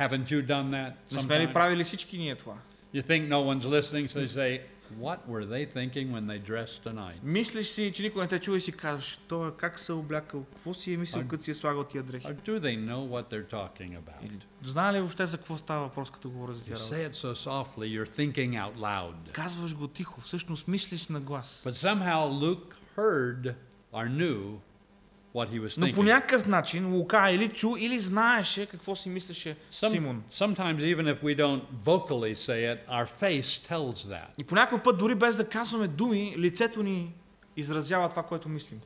[0.00, 0.92] Haven't you done that?
[1.12, 1.52] Не сме ли sometimes?
[1.52, 2.54] правили всички ние това?
[2.94, 4.60] You think no one's listening, so you say,
[5.00, 7.14] What were they thinking when they dressed tonight?
[7.22, 10.44] Мислиш си, че никой не те чува и си казваш, той как се е облякал,
[10.44, 12.26] какво си е мислил, А- като си е слагал тия дрехи?
[12.26, 14.22] Or do they know what they're talking about?
[14.26, 16.94] Или, знае ли въобще за какво става въпрос, като говоря за You тия работи?
[16.94, 19.32] say it so softly, you're thinking out loud.
[19.32, 21.62] Казваш го тихо, всъщност мислиш на глас.
[21.66, 23.54] But somehow Luke heard
[23.92, 24.56] or knew
[25.34, 26.04] what he was Но по thinking.
[26.04, 30.22] някакъв начин Лука или чу, или знаеше какво си мислеше Some- Симон.
[30.32, 34.26] sometimes, even if we don't vocally say it, our face tells that.
[34.38, 37.12] И по някой път, дори без да казваме думи, лицето ни
[37.56, 38.80] изразява това, което мислим.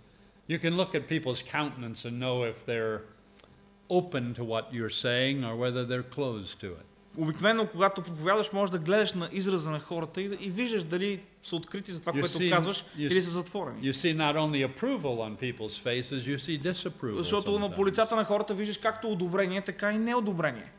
[0.50, 3.00] You can look at people's countenance and know if they're
[3.90, 6.86] open to what you're saying or whether they're closed to it.
[7.17, 11.21] Обикновено, когато проповядаш, можеш да гледаш на израза на хората и, да, и виждаш дали
[11.43, 13.81] са открити за това, You което see- казваш, you или са затворени.
[13.81, 17.17] You see not only approval on people's faces, you see disapproval.
[17.17, 17.75] Защото на sometimes.
[17.75, 20.71] по лицата на хората виждаш както одобрение, така и неодобрение.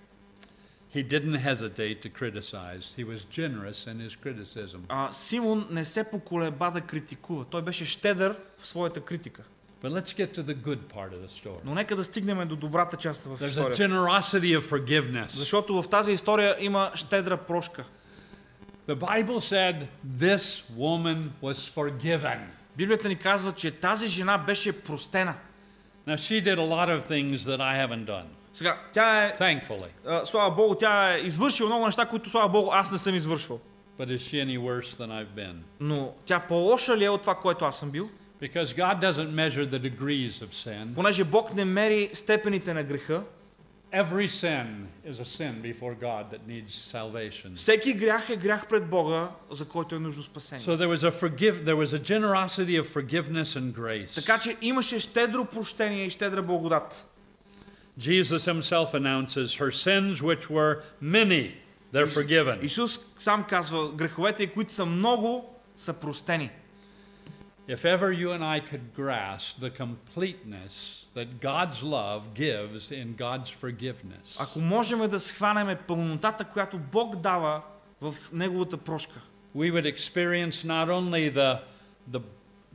[0.94, 2.84] He didn't hesitate to criticize.
[2.98, 4.78] He was generous in his criticism.
[4.88, 7.44] А, Симон не се поколеба да критикува.
[7.44, 9.42] Той беше щедър в своята критика.
[9.84, 11.60] But let's get to the good part of the story.
[11.64, 13.82] Но нека да стигнем до добрата част в There's a историята.
[13.82, 15.28] generosity of forgiveness.
[15.28, 17.84] Защото в тази история има щедра прошка.
[18.88, 19.86] The Bible said
[20.18, 22.38] this woman was forgiven.
[22.76, 25.34] Библията ни казва, че тази жена беше простена.
[26.08, 29.88] Now, she did a lot of things that I haven't done, Сега, тя е, thankfully.
[30.06, 33.60] а, слава Богу, тя е извършила много неща, които, слава Богу, аз не съм извършвал.
[33.98, 35.56] But is she any worse than I've been?
[35.80, 38.10] Но тя по-лоша ли е от това, което аз съм бил?
[38.43, 40.93] Because God doesn't measure the degrees of sin.
[40.95, 43.23] Понеже Бог не мери степените на греха,
[43.91, 47.53] Every sin is a sin before God that needs salvation.
[47.55, 50.65] всеки грях е грях пред Бога, за който е нужно спасение.
[50.65, 54.15] So there was a forgive there was a generosity of forgiveness and grace.
[54.15, 57.05] Така че имаше щедро прощение и щедра благодат.
[57.99, 61.51] Jesus himself announces her sins which were many
[61.93, 62.65] they're forgiven.
[62.65, 66.51] Исус сам казва, греховете, които са много, са простени.
[67.67, 73.51] If ever you and I could grasp the completeness that God's love gives in God's
[73.61, 77.61] forgiveness, Ако можем да схванеме пълнотата, която Бог дава
[78.01, 79.21] в Неговата прошка,
[79.55, 81.59] we would experience not only the,
[82.11, 82.21] the,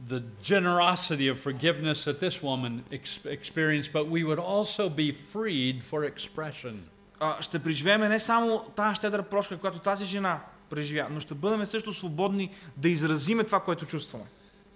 [0.09, 5.83] the generosity of forgiveness that this woman ex- experienced, but we would also be freed
[5.83, 6.74] for expression.
[7.20, 11.66] а, ще преживеем не само тази щедра прошка, която тази жена преживя, но ще бъдем
[11.66, 14.24] също свободни да изразиме това, което чувстваме.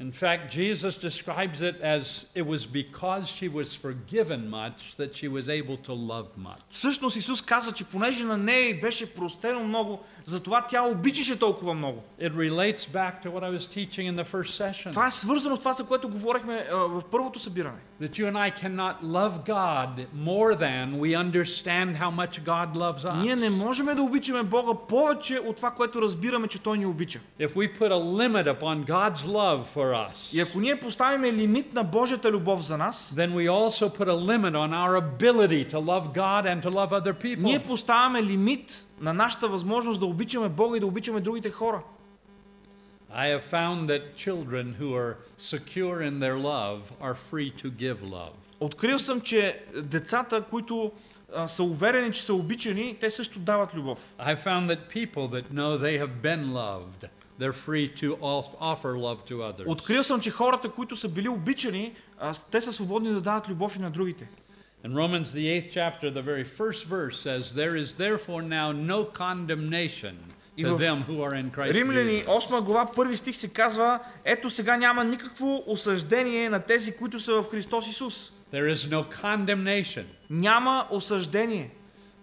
[0.03, 5.27] In fact, Jesus describes it as it was because she was forgiven much that she
[5.27, 6.61] was able to love much.
[6.71, 11.75] Всъщност Исус каза, че понеже на нея й беше простено много, затова тя обичаше толкова
[11.75, 12.03] много.
[12.21, 14.91] It relates back to what I was teaching in the first session.
[14.91, 17.79] Това е свързано с това, за което говорихме а, в първото събиране.
[18.03, 23.21] That you and I cannot love God more than we understand how much God loves
[23.23, 23.41] Ние us.
[23.41, 27.21] не можем да обичаме Бога повече от това, което разбираме, че Той ни обича.
[27.41, 31.33] If we put a limit upon God's love for for us, И ако ние поставиме
[31.33, 35.71] лимит на Божията любов за нас, then we also put a limit on our ability
[35.73, 37.43] to love God and to love other people.
[37.43, 41.83] ние поставяме лимит на нашата възможност да обичаме Бога и да обичаме другите хора.
[43.15, 48.03] I have found that children who are secure in their love are free to give
[48.03, 48.33] love.
[48.61, 50.93] Открил съм, че децата, които
[51.35, 53.99] а, са уверени, че са обичани, те също дават любов.
[54.21, 57.09] I found that people that know they have been loved,
[57.41, 59.67] they're free to off- offer love to others.
[59.67, 63.49] Открил съм, че хората, които са били обичани, а, с- те са свободни да дават
[63.49, 64.29] любов и на другите.
[64.85, 69.13] In Romans, the eighth chapter, the very first verse says, There is therefore now no
[69.19, 70.15] condemnation
[70.57, 72.27] И to в them who are in Christ Римляни Jesus.
[72.27, 77.33] 8 глава, първи стих се казва, ето сега няма никакво осъждение на тези, които са
[77.33, 78.33] в Христос Исус.
[78.53, 80.05] There is no condemnation.
[80.31, 81.71] Няма осъждение.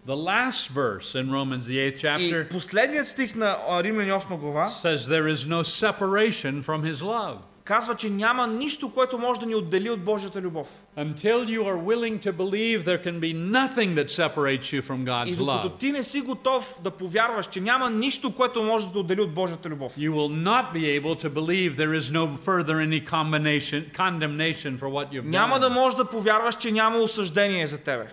[0.07, 4.37] The last verse in Romans, the eighth И chapter, последният стих на а, Римляни 8
[4.37, 7.37] глава says, There is no separation from his love.
[7.63, 10.67] казва, че няма нищо, което може да ни отдели от Божията любов.
[10.97, 15.05] Until you are willing to believe, there can be nothing that separates you from И
[15.05, 15.79] God's докато love.
[15.79, 19.33] ти не си готов да повярваш, че няма нищо, което може да те отдели от
[19.33, 23.83] Божията любов, You will not be able to believe there is no further any combination,
[23.97, 25.73] condemnation for what you've няма да done.
[25.73, 28.07] можеш да повярваш, че няма осъждение за тебе.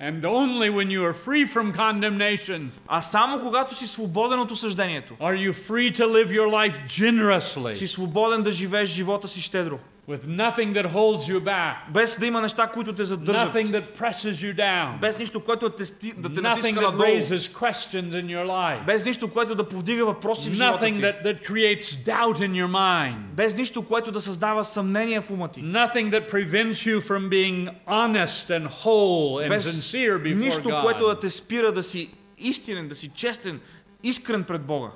[0.00, 5.14] And only when you are free from condemnation А само когато си свободен от осъждението,
[5.14, 9.78] are you free to live your life си generously свободен да живееш живота си щедро,
[10.08, 13.98] with nothing that holds you back, без да има неща, които те задържат, nothing that
[13.98, 17.04] presses you down, без нищо, което да те, сти- да те nothing натиска that надолу,
[17.04, 21.02] raises questions in your life, без нищо, което да повдига въпроси в живота nothing ти,
[21.02, 25.48] that, that creates doubt in your mind, без нищо, което да създава съмнение в ума
[25.48, 30.80] ти, nothing that prevents you from being honest and whole and без sincere before нищо,
[30.82, 31.20] което да God.
[31.20, 33.60] те спира да си истинен, да си честен,
[34.02, 34.88] искрен пред Бога.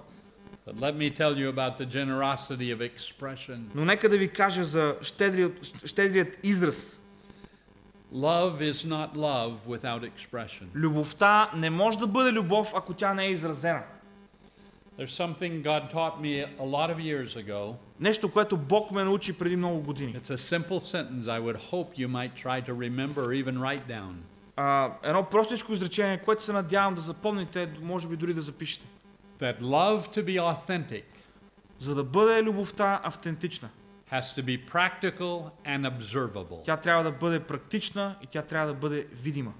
[0.66, 3.58] But let me tell you about the generosity of expression.
[3.74, 5.52] Но нека да ви кажа за щедрият,
[5.84, 7.00] щедрият израз.
[8.14, 10.64] Love is not love without expression.
[10.74, 13.82] Любовта не може да бъде любов, ако тя не е изразена.
[14.98, 17.74] There's something God taught me a lot of years ago.
[18.00, 20.14] Нещо, което Бог ме научи преди много години.
[20.14, 23.86] It's a simple sentence I would hope you might try to remember or even write
[23.88, 24.12] down.
[24.56, 28.86] А, едно простичко изречение, което се надявам да запомните, може би дори да запишете.
[29.40, 31.04] That love to be authentic
[31.78, 33.68] За да бъде любовта автентична,
[34.12, 36.64] has to be practical and observable.
[36.64, 39.52] тя трябва да бъде практична и тя трябва да бъде видима.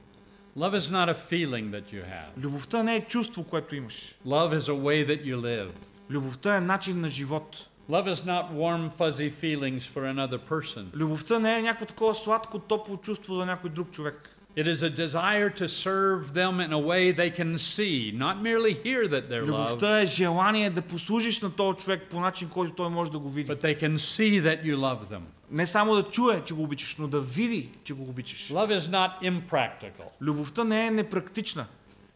[0.57, 2.38] Love is not a feeling that you have.
[2.38, 4.14] Любовта не е чувство, което имаш.
[4.27, 5.71] Love is a way that you live.
[6.11, 7.69] Любовта е начин на живот.
[7.91, 10.85] Love is not warm, fuzzy feelings for another person.
[10.95, 14.32] Любовта не е някакво такова сладко, топло чувство за някой друг човек.
[14.57, 18.75] It is a desire to serve them in a way they can see, not merely
[18.87, 22.75] hear that they're loved, Любовта е желание да послужиш на този човек по начин, който
[22.75, 23.51] той може да го види.
[23.51, 25.21] but they can see that you love them.
[25.51, 28.49] Не само да чуе, че го обичаш, но да види, че го обичаш.
[28.49, 30.23] Love is not impractical.
[30.23, 31.67] Любовта не е непрактична.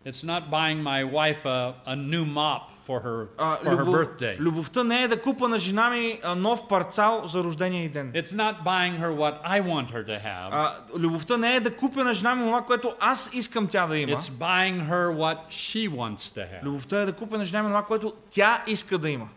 [0.07, 3.95] It's not buying my wife a, a new mop for her А, for her любов-
[3.97, 4.39] birthday.
[4.39, 8.13] любовта не е да купа на жена ми а, нов парцал за рождения й ден.
[8.13, 10.49] It's not buying her what I want her to have.
[10.51, 13.99] А, любовта не е да купя на жена ми това, което аз искам тя да
[13.99, 14.13] има.
[14.13, 16.63] It's buying her what she wants to have.
[16.65, 19.29] Любовта е да купя на жена ми това, което тя иска да има.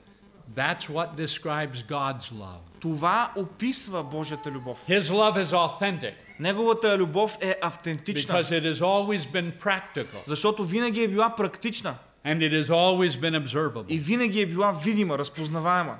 [0.55, 2.79] That's what describes God's love.
[2.79, 4.85] Това описва Божията любов.
[4.88, 10.63] His love is authentic Неговата любов е автентична, because it has always been practical защото
[10.63, 13.99] винаги е била практична and it has always been и observable.
[13.99, 15.95] винаги е била видима, разпознаваема.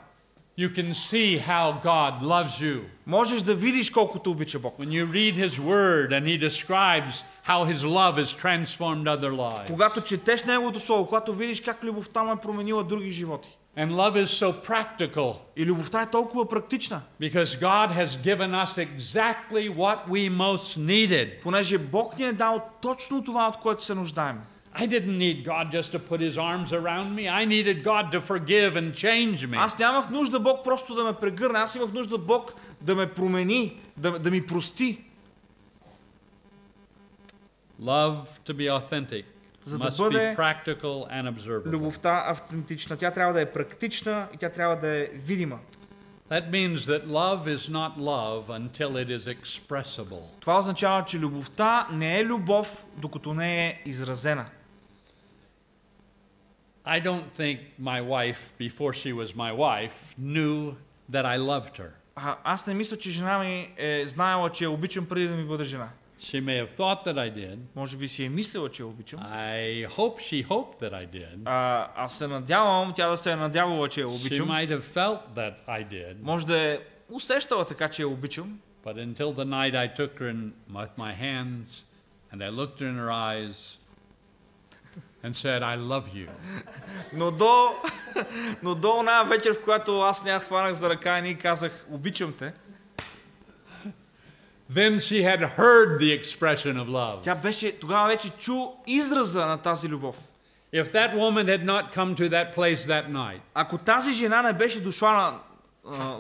[0.58, 4.80] You can see how God loves you Можеш да видиш колкото обича Бог.
[4.80, 9.68] when you read His Word and He describes how His love has transformed other lives.
[9.68, 13.58] Когато четеш Неговото Слово, когато видиш как любовта му е променила други животи.
[13.78, 18.78] And love is so practical И любовта е толкова практична, because God has given us
[18.78, 21.42] exactly what we most needed.
[21.44, 24.42] понеже Бог ни е дал точно това, от което се нуждаем.
[24.75, 27.29] I didn't need God just to put His arms around me.
[27.29, 29.57] I needed God to forgive and change me.
[29.57, 33.81] Аз нямах нужда Бог просто да ме прегърне, аз имах нужда Бог да ме промени,
[33.97, 35.05] да, да ми прости.
[37.83, 39.25] Love to be authentic
[39.65, 41.71] За да must бъде be practical and observable.
[41.71, 45.59] Любовта автентична, тя трябва да е практична и тя трябва да е видима.
[46.31, 50.23] That means that love is not love until it is expressible.
[50.41, 54.47] Това означава, че любовта не е любов, докато не е изразена.
[56.86, 60.76] I don't think my wife, before she was my wife, knew
[61.12, 61.90] that I loved her.
[62.16, 65.44] А, аз не мисля, че жена ми е знаела, че я обичам преди да ми
[65.46, 65.90] бъде жена.
[66.20, 67.58] She may have thought that I did.
[67.76, 69.20] Може би си е мислила, че я обичам.
[69.20, 71.38] I hope she hoped that I did.
[71.46, 74.50] А, аз се надявам тя да се е надявала, че я She обичам.
[74.50, 76.16] might have felt that I did.
[76.22, 76.80] Може да е
[77.12, 78.60] усещала така, че я обичам.
[78.86, 81.68] But until the night I took her in with my hands
[82.34, 83.78] and I looked her in her eyes
[85.23, 86.29] and said, I love you.
[87.13, 87.75] Но до,
[88.63, 92.53] но до оная вечер, в която аз не хванах за ръка и казах, обичам те,
[94.73, 97.23] Then she had heard the expression of love.
[97.23, 98.55] тя беше, тогава вече чу
[98.87, 100.17] израза на тази любов.
[100.73, 104.53] If that woman had not come to that place that night, Ако тази жена не
[104.53, 105.39] беше дошла на,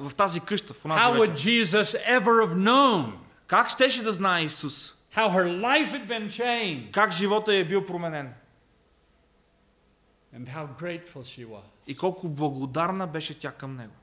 [0.01, 3.13] в тази къща, в how would Jesus ever have known
[3.47, 4.95] как щеше да знае Исус?
[5.17, 8.35] how her life had been changed Как живота е бил променен?
[10.35, 11.65] And how grateful she was?
[11.87, 13.95] И колко благодарна беше тя към Него.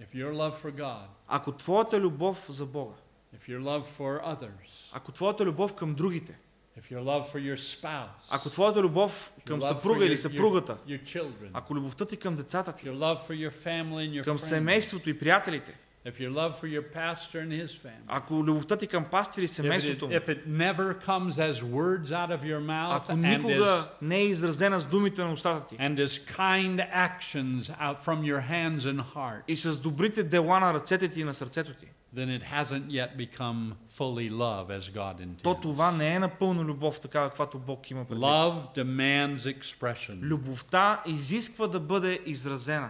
[0.00, 2.94] If your love for God, Ако твоята любов за Бога,
[3.36, 6.38] if your love for others, ако твоята любов към другите,
[6.78, 10.20] if your love for your spouse, ако твоята любов your към съпруга your, или your,
[10.20, 14.20] съпругата, your children, ако любовта ти към децата ти, your love for your family and
[14.20, 18.43] your към семейството и приятелите, if your love for your pastor and his family, ако
[18.43, 22.11] любовта ти към пастир и if it, семейството му, if it never comes as words
[22.11, 25.67] out of your mouth ако and as, никога не е изразена с думите на устата
[25.67, 30.59] ти and as kind actions out from your hands and heart, и с добрите дела
[30.59, 31.85] на ръцете ти и на сърцето ти,
[32.15, 35.61] then it hasn't yet become fully love as God то intends.
[35.61, 38.23] това не е напълно любов, такава каквато Бог има предвид.
[38.23, 40.19] Love demands expression.
[40.21, 42.89] Любовта изисква да бъде изразена.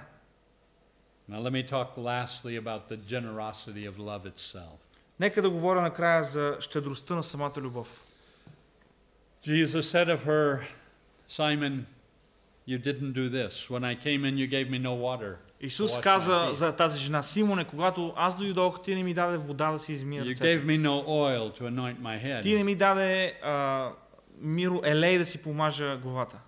[1.32, 4.78] Now let me talk lastly about the generosity of love itself.
[5.20, 8.04] Нека да говоря накрая за щедростта на самата любов.
[9.46, 10.60] Jesus said of her,
[11.30, 11.86] Simon,
[12.68, 13.70] you didn't do this.
[13.70, 15.38] When I came in, you gave me no water.
[15.62, 16.54] to Исус wash my каза feet.
[16.54, 20.24] за тази жена, Симоне, когато аз дойдох, ти не ми даде вода да си измия
[20.24, 20.46] You ръцете.
[20.62, 22.42] gave me no oil to anoint my head.
[22.42, 23.90] Ти не ми даде а,
[24.40, 26.40] миро елей да си помажа главата.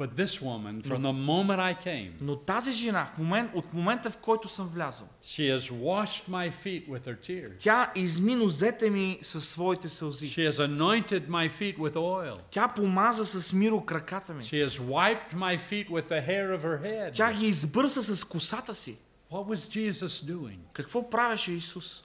[0.00, 4.10] But this woman, from the moment I came, Но тази жена, в момент, от момента
[4.10, 7.58] в който съм влязъл, she has washed my feet with her tears.
[7.58, 10.28] тя изми нозете ми със своите сълзи.
[10.28, 12.38] She has anointed my feet with oil.
[12.50, 14.42] Тя помаза с миро краката ми.
[14.42, 17.14] She has wiped my feet with the hair of her head.
[17.14, 18.98] Тя ги избърса с косата си.
[19.32, 20.58] What was Jesus doing?
[20.72, 22.04] Какво правеше Исус?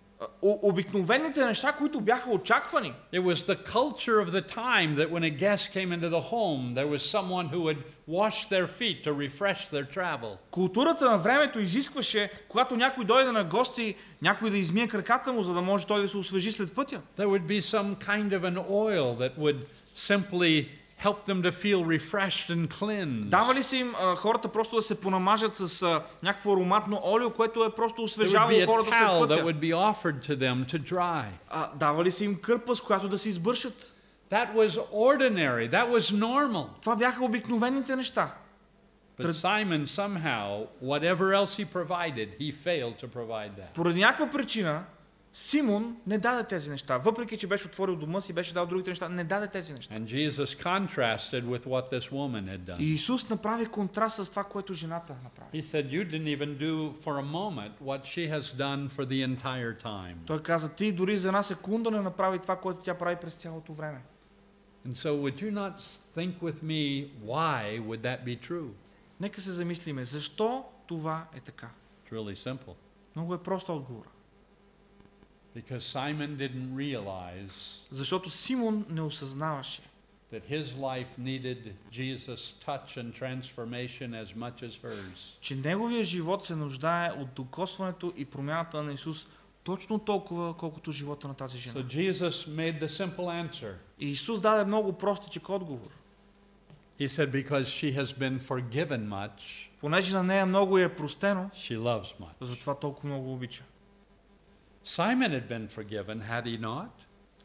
[0.20, 2.92] а, о- обикновените неща, които бяха очаквани.
[3.12, 6.74] It was the culture of the time that when a guest came into the home,
[6.74, 7.78] there was someone who would
[8.08, 10.36] wash their feet to refresh their travel.
[10.50, 15.54] Културата на времето изискваше, когато някой дойде на гости, някой да измие краката му, за
[15.54, 17.00] да може той да се освежи след пътя.
[17.18, 19.58] There would be some kind of an oil that would
[19.94, 20.66] simply
[21.04, 23.28] help them to feel refreshed and cleansed.
[23.28, 27.30] Дава ли се им а, хората просто да се понамажат с а, някакво ароматно олио,
[27.30, 29.44] което е просто There would освежавало be a хората след towel that пътя?
[29.44, 31.24] would be offered to them to dry.
[31.50, 33.92] А, дава ли се им кърпа, с която да се избършат?
[34.30, 35.70] That was ordinary.
[35.70, 36.66] That was normal.
[36.82, 38.34] Това бяха обикновените неща.
[39.18, 43.74] But Трad- Simon somehow, whatever else he provided, he failed to provide that.
[43.74, 44.84] Поради някаква причина
[45.33, 46.97] Симон не даде тези неща.
[46.97, 49.95] Въпреки, че беше отворил дома си, беше дал другите неща, не даде тези неща.
[49.95, 52.79] And Jesus contrasted with what this woman had done.
[52.79, 55.63] И Исус направи контраст с това, което жената направи.
[55.63, 59.37] He said, You didn't even do for a moment what she has done for the
[59.37, 60.15] entire time.
[60.25, 63.73] Той каза, ти дори за една секунда не направи това, което тя прави през цялото
[63.73, 64.01] време.
[64.87, 65.75] And so, would you not
[66.17, 68.69] think with me, why would that be true?
[69.19, 71.69] Нека се замислиме, защо това е така?
[72.05, 72.73] It's really simple.
[73.15, 74.10] Много е прост отговор.
[75.56, 77.50] Because Simon didn't realize
[77.90, 79.82] Защото Симон не осъзнаваше,
[80.32, 81.58] that his life needed
[81.92, 85.38] Jesus' touch and transformation as much as hers.
[85.40, 89.28] че неговия живот се нуждае от докосването и промяната на Исус
[89.64, 91.80] точно толкова, колкото живота на тази So жена.
[91.88, 93.72] Jesus made the simple answer.
[94.00, 95.90] И Исус даде много простичък отговор.
[97.00, 101.78] He said, Because she has been forgiven much, Понеже на нея много е простено, she
[101.78, 102.32] loves much.
[102.44, 103.64] затова толкова много обича.
[104.84, 106.88] Simon had been forgiven, had he not?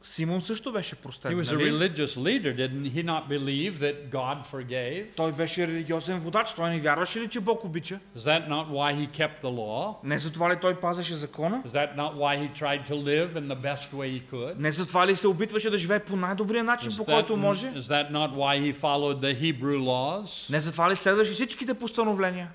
[0.03, 1.31] Симон също беше He простен.
[1.43, 1.71] was a Нали?
[1.71, 2.55] religious leader.
[2.55, 5.05] Didn't he not believe that God forgave?
[5.15, 6.53] Той беше религиозен водач.
[6.55, 7.99] Той не вярваше ли, че Бог обича?
[8.17, 9.95] Is that not why he kept the law?
[10.03, 11.63] Не за това ли той пазеше закона?
[11.67, 14.55] Is that not why he tried to live in the best way he could?
[14.59, 17.37] Не за това ли се опитваше да живее по най-добрия начин, Is по that, който
[17.37, 17.67] може?
[17.67, 20.49] is that not why he followed the Hebrew laws?
[20.51, 22.51] Не за това ли следваше всичките постановления?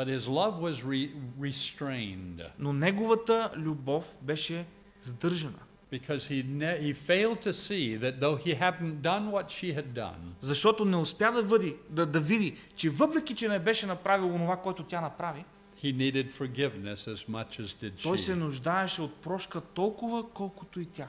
[0.00, 4.64] But his love was re- restrained Но неговата любов беше
[5.02, 5.58] сдържана.
[5.90, 6.42] because he,
[6.80, 10.96] he failed to see that though he hadn't done what she had done, Защото не
[10.96, 15.00] успя да, въди, да, да види, че въпреки, че не беше направил онова, което тя
[15.00, 15.44] направи,
[15.82, 18.34] he needed forgiveness as much as did той се she.
[18.34, 21.08] нуждаеше от прошка толкова, колкото и тя.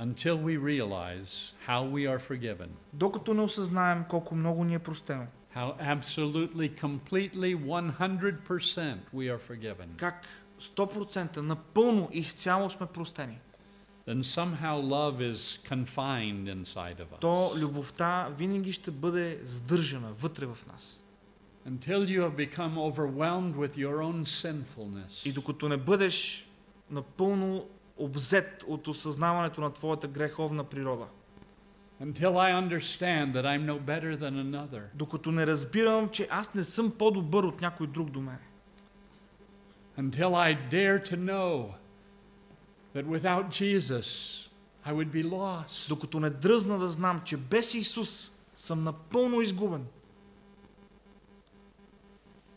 [0.00, 5.26] Until we realize how we are forgiven, Докато не осъзнаем колко много ни е простено.
[5.55, 10.25] how absolutely, completely, 100% we are forgiven, Как
[10.61, 13.39] 100% напълно, изцяло сме простени.
[14.07, 17.19] then somehow love is confined inside of us.
[17.19, 21.03] То любовта винаги ще бъде сдържана вътре в нас.
[21.69, 25.25] Until you have become overwhelmed with your own sinfulness.
[25.25, 26.47] И докато не бъдеш
[26.91, 27.67] напълно
[27.97, 31.05] обзет от осъзнаването на твоята греховна природа,
[32.01, 34.81] Until I understand that I'm no better than another.
[34.93, 38.37] докато не разбирам, че аз не съм по-добър от някой друг до мен,
[39.99, 41.69] Until I dare to know
[42.95, 44.07] that without Jesus
[44.85, 45.89] I would be lost.
[45.89, 49.85] докато не дръзна да знам, че без Исус съм напълно изгубен,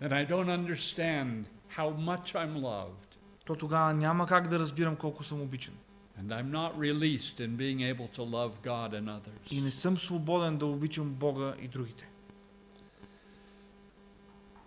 [0.03, 1.45] That I don't understand
[1.77, 3.07] how much I'm loved.
[3.45, 5.75] то тогава няма как да разбирам колко съм обичан.
[6.19, 9.51] And I'm not released in being able to love God and others.
[9.51, 12.07] И не съм свободен да обичам Бога и другите.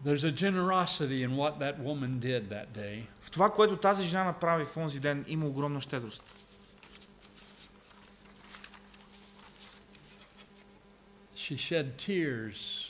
[0.03, 3.07] There's a generosity in what that woman did that day.
[3.21, 6.23] В това, което тази жена направи в онзи ден, има огромна щедрост.
[11.35, 12.86] She shed tears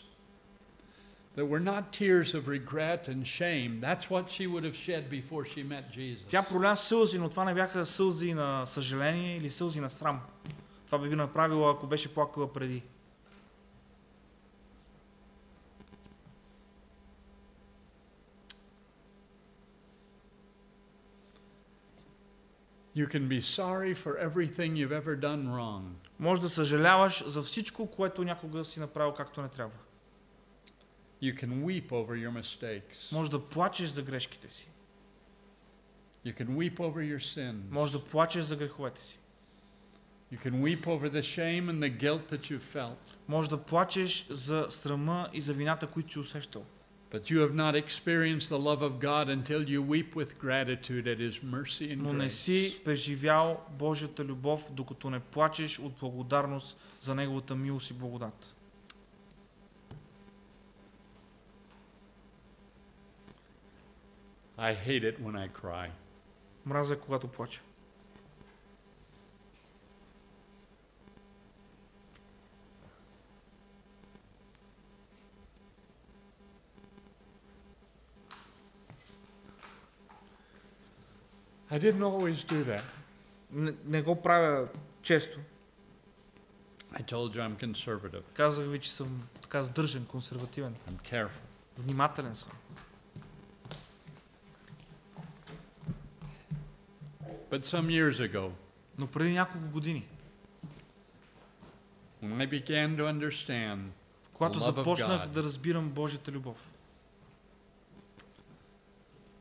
[1.38, 3.80] that were not tears of regret and shame.
[3.80, 6.26] That's what she would have shed before she met Jesus.
[6.28, 10.20] Тя проля сълзи, но това не бяха сълзи на съжаление или сълзи на срам.
[10.86, 12.82] Това би направила, ако беше плакала преди.
[22.96, 25.82] You can be sorry for everything you've ever done wrong.
[26.18, 29.87] Може да съжаляваш за всичко, което някога си направил както не трябва.
[31.21, 33.11] You can weep over your mistakes.
[33.11, 34.69] Може да плачеш за грешките си.
[36.25, 37.55] You can weep over your sin.
[37.71, 39.19] Може да плачеш за греховете си.
[40.33, 42.97] You can weep over the shame and the guilt that you felt.
[43.27, 46.65] Може да плачеш за срама и за вината, които си усещал.
[47.11, 51.19] But you have not experienced the love of God until you weep with gratitude at
[51.19, 52.29] His mercy and Но не grace.
[52.29, 58.55] си преживял Божията любов, докато не плачеш от благодарност за Неговата милост и благодат.
[64.57, 65.89] I hate it when I cry.
[66.65, 67.61] Мразя, когато плача.
[81.73, 82.83] I didn't always do that.
[83.51, 84.67] Не, не го правя
[85.01, 85.39] често.
[86.93, 88.23] I told you I'm conservative.
[88.33, 90.75] Казах ви, че съм така сдържан, консервативен.
[90.89, 91.41] I'm careful.
[91.77, 92.51] Внимателен съм.
[97.50, 98.50] But some years ago,
[98.98, 100.08] Но преди няколко години,
[102.22, 103.78] when I began to understand
[104.32, 105.28] когато започнах God.
[105.28, 106.70] да разбирам Божията любов,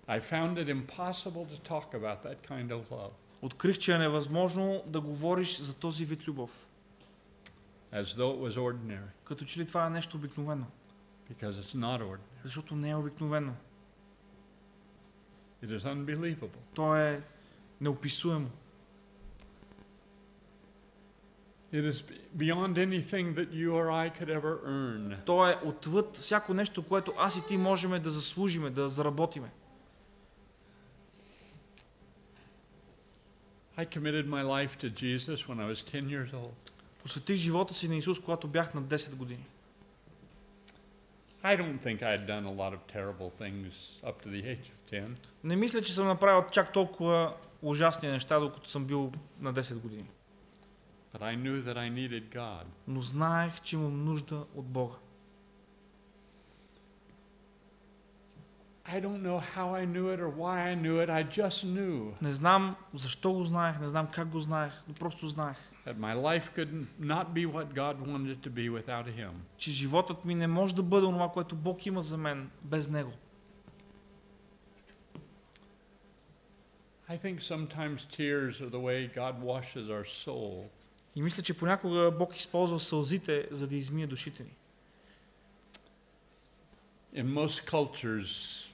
[0.08, 4.84] I found it impossible to talk about that kind of love открих, че е невъзможно
[4.86, 6.68] да говориш за този вид любов.
[7.94, 10.66] as though it was ordinary, Като че ли това е нещо обикновено.
[11.32, 12.44] because it's not ordinary.
[12.44, 13.54] Защото не е обикновено.
[15.64, 16.58] It is unbelievable.
[16.74, 17.22] То е
[17.82, 18.50] неописуемо.
[21.74, 22.04] It is
[22.38, 25.24] beyond anything that you or I could ever earn.
[25.26, 29.50] То е отвъд всяко нещо, което аз и ти можем да заслужиме, да заработиме.
[33.78, 36.54] I committed my life to Jesus when I was 10 years old.
[37.04, 39.46] Посветих живота си на Исус, когато бях на 10 години.
[41.44, 43.72] I don't think I had done a lot of terrible things
[44.04, 45.08] up to the age of 10.
[45.44, 50.10] Не мисля, че съм направил чак толкова ужасни неща, докато съм бил на 10 години.
[51.14, 52.64] But I knew that I needed God.
[52.88, 54.96] Но знаех, че имам нужда от Бога.
[58.90, 61.10] I don't know how I knew it or why I knew it.
[61.10, 65.28] I just knew Не знам защо го знаех, не знам как го знаех, но просто
[65.28, 69.32] знаех, that my life could not be what God wanted it to be without Him.
[69.58, 73.12] че животът ми не може да бъде това, което Бог има за мен без Него.
[77.10, 80.70] I think sometimes tears are the way God washes our soul.
[81.16, 84.56] И мисля, че понякога Бог използва сълзите, за да измие душите ни.
[87.16, 88.68] In most cultures,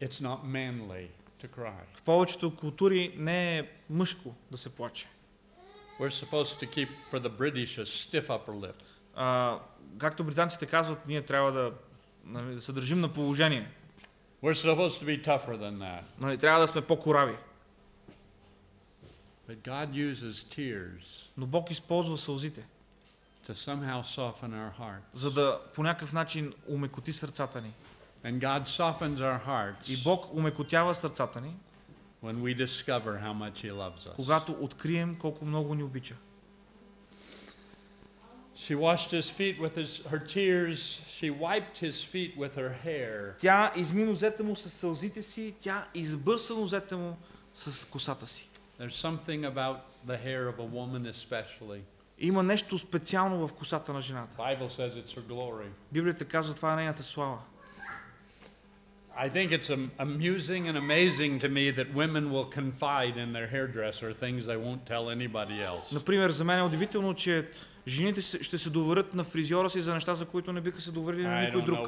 [0.00, 1.08] it's not manly
[1.42, 1.84] to cry.
[1.94, 5.06] В повечето култури не е мъжко да се плаче.
[6.00, 8.82] We're supposed to keep, for the British, a stiff upper lip.
[9.14, 9.58] А,
[9.98, 11.72] както британците казват, ние трябва да,
[12.24, 13.70] нали, да се държим на положение.
[14.43, 16.01] We're supposed to be tougher than that.
[16.19, 17.35] Нали, трябва да сме по-корави.
[19.49, 22.63] But God uses tears Но Бог използва сълзите,
[23.47, 24.99] to somehow soften our hearts.
[25.13, 27.73] за да по някакъв начин умекоти сърцата ни.
[28.25, 31.55] And God softens our hearts И Бог умекотява сърцата ни,
[32.23, 34.15] when we discover how much He loves us.
[34.15, 36.15] когато открием колко много ни обича.
[38.57, 41.01] She washed his feet with his, her tears.
[41.09, 43.35] She wiped his feet with her hair.
[43.39, 47.17] Тя изми нозете му с сълзите си, тя избърса нозете му
[47.53, 48.49] с косата си.
[48.79, 49.77] There's something about
[50.07, 51.81] the hair of a woman, especially.
[52.19, 54.37] Има нещо специално в косата на жената.
[54.37, 55.67] The Bible says it's her glory.
[55.91, 57.37] Библията казва, това е нейната слава.
[59.17, 63.47] I think it's am- amusing and amazing to me that women will confide in their
[63.47, 65.93] hairdresser things they won't tell anybody else.
[65.93, 67.49] Например, за мен е удивително, че
[67.88, 71.22] жените ще се доверят на фризьора си за неща, за които не биха се доверили
[71.22, 71.78] на никой друг.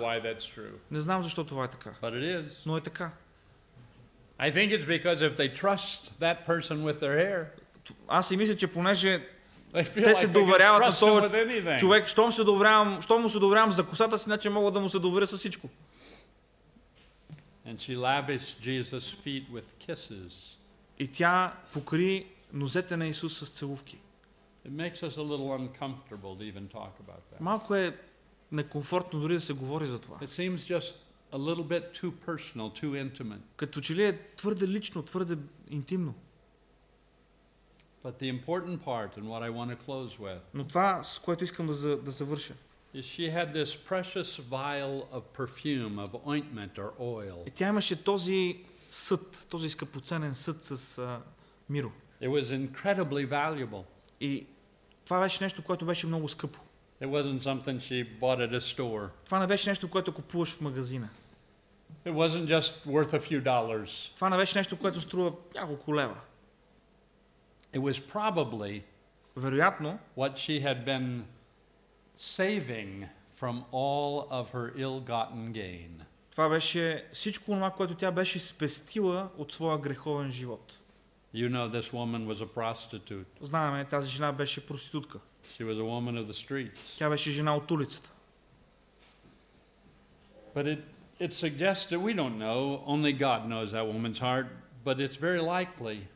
[0.90, 1.90] Не знам защо това е така,
[2.66, 3.10] но е така.
[4.40, 7.46] I think it's because if they trust that person with their hair,
[8.08, 9.26] Аз си мисля, че понеже
[9.94, 14.18] те се доверяват на този човек, щом, се доверявам, щом му се доверявам за косата
[14.18, 15.68] си, значи мога да му се доверя с всичко.
[17.66, 20.56] And she lavished Jesus' feet with kisses.
[20.98, 23.98] И тя покри нозете на Исус с целувки.
[24.65, 27.39] It makes us a little uncomfortable to even talk about that.
[27.39, 27.97] Малко е
[28.51, 30.17] некомфортно дори да се говори за това.
[30.17, 30.95] It seems just
[31.31, 33.41] a little bit too personal, too intimate.
[33.55, 35.37] Като че ли е твърде лично, твърде
[35.69, 36.13] интимно.
[38.03, 41.43] But the important part, and what I want to close with, Но това, с което
[41.43, 42.53] искам да, за, да завърша.
[42.93, 47.47] is she had this precious vial of perfume, of ointment or oil.
[47.47, 51.21] И тя имаше този съд, този скъпоценен съд с а,
[51.69, 51.91] миро.
[52.21, 53.83] It was incredibly valuable.
[54.20, 54.46] И
[55.04, 56.60] това беше нещо, което беше много скъпо.
[57.02, 59.08] It wasn't something she bought at a store.
[59.24, 61.08] Това не беше нещо, което купуваш в магазина.
[62.06, 64.14] It wasn't just worth a few dollars.
[64.14, 66.16] Това не беше нещо, което струва няколко лева.
[67.74, 68.82] It was probably
[69.36, 71.24] Вероятно, what she had been
[72.18, 73.08] saving
[73.40, 76.04] from all of her ill-gotten gain.
[76.30, 80.78] това беше всичко това, което тя беше спестила от своя греховен живот.
[81.34, 83.26] You know this woman was a prostitute.
[83.40, 85.18] Знаеме, тази жена беше проститутка.
[85.58, 86.98] She was a woman of the streets.
[86.98, 88.12] Тя беше жена от улицата.
[90.54, 90.80] But it
[91.20, 94.46] it suggests that we don't know, only God knows that woman's heart,
[94.84, 96.08] but it's very likely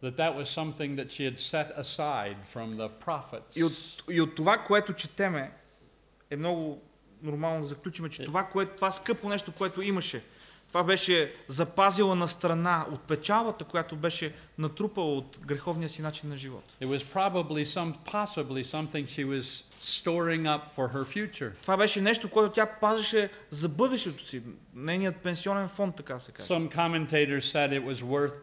[0.00, 3.56] that that was something that she had set aside from the profits.
[3.56, 3.72] И от,
[4.10, 5.52] и от това, което четеме,
[6.30, 6.82] е много
[7.22, 10.24] нормално да заключим, че това, което, това скъпо нещо, което имаше,
[10.74, 16.36] това беше запазила на страна от печалата, която беше натрупала от греховния си начин на
[16.36, 16.64] живот.
[16.82, 21.52] It was probably some, possibly something she was storing up for her future.
[21.62, 24.42] Това беше нещо, което тя пазеше за бъдещето си,
[24.74, 26.48] нейният пенсионен фонд, така се каже.
[26.48, 28.38] Some commentators said it was worth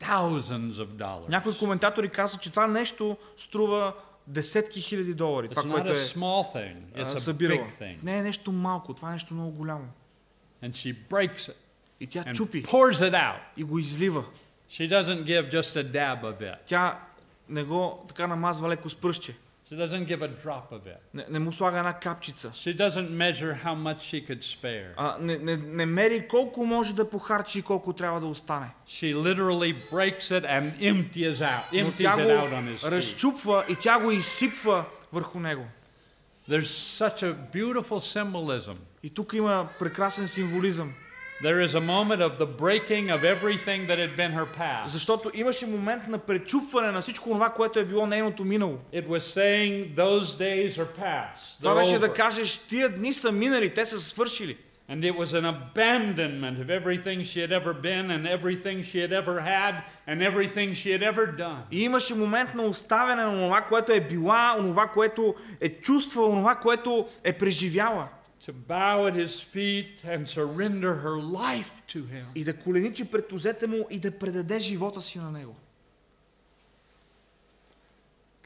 [0.00, 1.28] thousands of dollars.
[1.28, 3.94] Някои коментатори казват, че това нещо струва
[4.26, 5.48] десетки хиляди долари.
[5.48, 6.06] Това, което е
[7.20, 7.66] събирала.
[8.02, 9.88] Не е нещо малко, това е нещо много голямо.
[10.62, 11.61] And she breaks it
[12.01, 13.39] И тя and чупи pours it out.
[13.57, 14.23] и го излива.
[14.71, 16.55] She doesn't give just a dab of it.
[16.65, 16.99] Тя
[17.49, 19.35] не го така намазва леко с пръстче.
[19.71, 20.97] She doesn't give a drop of it.
[21.13, 22.51] Не, не му слага една капчица.
[22.55, 24.93] She doesn't measure how much she could spare.
[24.97, 28.69] А, не, не, не мери колко може да похарчи и колко трябва да остане.
[28.87, 32.87] She literally breaks it and empties out, Но empties тя it out on his го
[32.87, 32.91] feet.
[32.91, 35.65] разчупва и тя го изсипва върху него.
[36.49, 36.69] There's
[37.01, 38.75] such a beautiful symbolism.
[39.03, 40.93] И тук има прекрасен символизъм.
[41.41, 44.87] There is a moment of the breaking of everything that had been her past.
[44.87, 48.79] Защото имаше момент на пречупване на всичко това, което е било нейното минало.
[48.93, 51.59] It was saying those days are past.
[51.59, 52.15] Това They're беше да over.
[52.15, 54.57] кажеш, тия дни са минали, те са свършили.
[54.89, 59.11] And it was an abandonment of everything she had ever been and everything she had
[59.11, 59.73] ever had
[60.07, 61.57] and everything she had ever done.
[61.71, 66.55] И имаше момент на оставяне на това, което е била, онова, което е чувствала, онова,
[66.55, 68.07] което е преживяла.
[68.45, 72.25] to bow at his feet and surrender her life to him.
[72.35, 75.55] и да коленичи пред тузете му и да предаде живота си на него.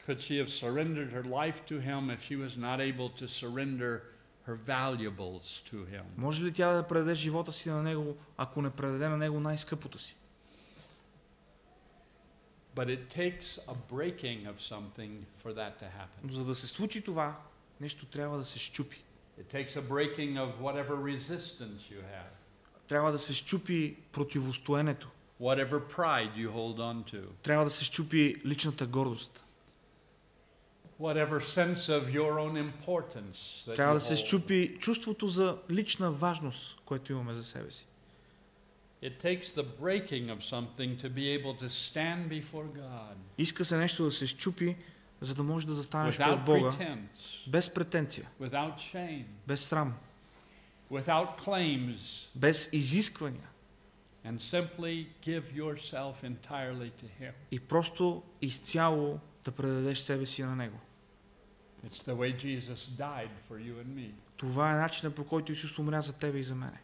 [0.06, 4.02] Could she have surrendered her life to him if she was not able to surrender
[4.46, 6.02] her valuables to him?
[6.16, 9.98] Може ли тя да предаде живота си на него, ако не предаде на него най-скъпото
[9.98, 10.16] си?
[12.74, 16.18] But it takes a breaking of something for that to happen.
[16.24, 17.36] Но за да се случи това,
[17.80, 19.02] нещо трябва да се щупи.
[19.38, 22.30] It takes a breaking of whatever resistance you have,
[22.88, 25.10] Трябва да се щупи противостоенето.
[25.40, 29.44] whatever pride you hold on to, Трябва да се щупи личната гордост.
[31.00, 34.26] whatever sense of your own importance that Трябва you да се hold.
[34.26, 37.86] щупи чувството за лична важност, което имаме за себе си.
[39.02, 43.76] It takes the breaking of something to be able to stand before God Иска се
[43.76, 44.76] нещо да се щупи,
[45.21, 46.71] за да можеш да застанеш пред Бога
[47.47, 48.27] без претенция,
[49.47, 49.93] без срам,
[52.35, 53.47] без изисквания.
[57.51, 60.79] И просто изцяло да предадеш себе си на Него.
[64.37, 66.81] Това е начинът по който Исус умря за тебе и за мене.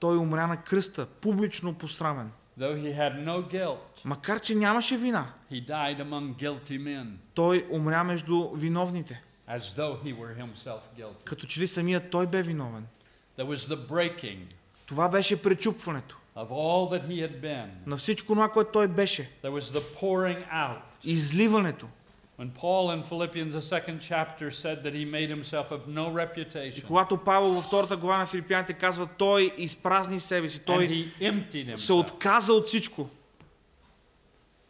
[0.00, 4.04] Той умря на кръста, публично посрамен though he had no guilt.
[4.04, 9.22] Макар, че нямаше вина, He died among guilty men, той умря между виновните.
[9.48, 11.24] as though he were himself guilty.
[11.24, 12.86] Като че ли самият той бе виновен.
[13.38, 14.38] There was the breaking
[14.86, 17.68] Това беше пречупването of all that he had been.
[17.86, 19.30] на всичко това, което той беше.
[19.42, 20.78] There was the pouring out.
[21.04, 21.86] Изливането.
[22.41, 26.15] When Paul in Philippians, the second chapter, said that he made himself of no И
[26.15, 30.87] reputation, когато Павел във втората глава на Филипяните казва, той изпразни себе си, and той
[30.87, 33.09] he emptied се himself, отказа от всичко,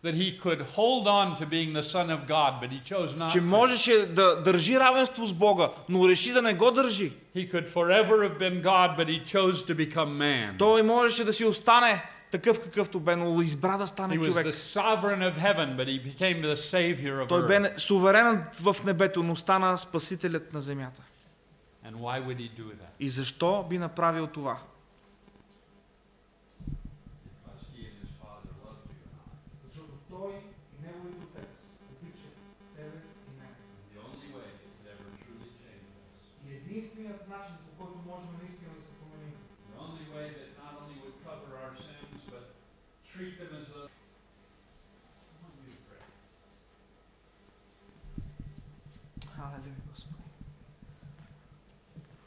[0.03, 3.32] that he could hold on to being the Son of God, but he chose not
[3.32, 3.41] че to.
[3.41, 7.12] можеше да държи равенство с Бога, но реши да не го държи.
[7.36, 10.57] He could forever have been God, but he chose to become man.
[10.57, 14.47] Той можеше да си остане такъв какъвто бе, но избра да стане човек.
[17.29, 21.03] Той бе суверенът в небето, но стана спасителят на земята.
[23.01, 24.59] И защо би направил това?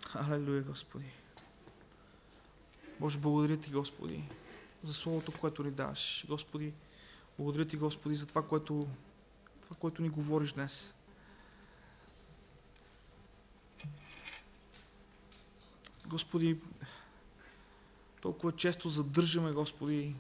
[0.10, 1.05] Халелуя, Господи.
[2.99, 4.24] Боже, благодаря Ти, Господи,
[4.84, 6.26] за Словото, което ни даваш.
[6.28, 6.74] Господи,
[7.38, 8.88] благодаря Ти, Господи, за това, което,
[9.62, 10.93] това, което ни говориш днес.
[16.07, 16.60] Господи,
[18.22, 20.16] толкова често задържаме, Господи,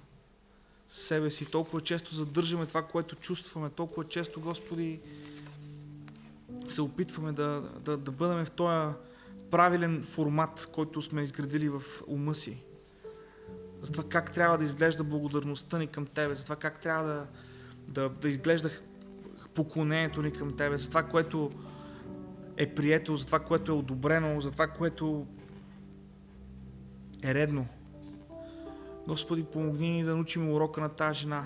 [0.87, 4.99] себе си, толкова често задържаме това, което чувстваме, толкова често, Господи,
[6.69, 8.93] се опитваме да, да, да бъдем в този
[9.51, 12.63] правилен формат, който сме изградили в ума си.
[13.81, 17.25] За това как трябва да изглежда благодарността ни към Тебе, за това как трябва да,
[17.87, 18.69] да, да изглежда
[19.53, 21.51] поклонението ни към Тебе, за това, което
[22.57, 25.27] е прието, за това, което е одобрено, за това, което
[27.23, 27.67] е редно.
[29.07, 31.45] Господи, помогни ни да научим урока на тази жена,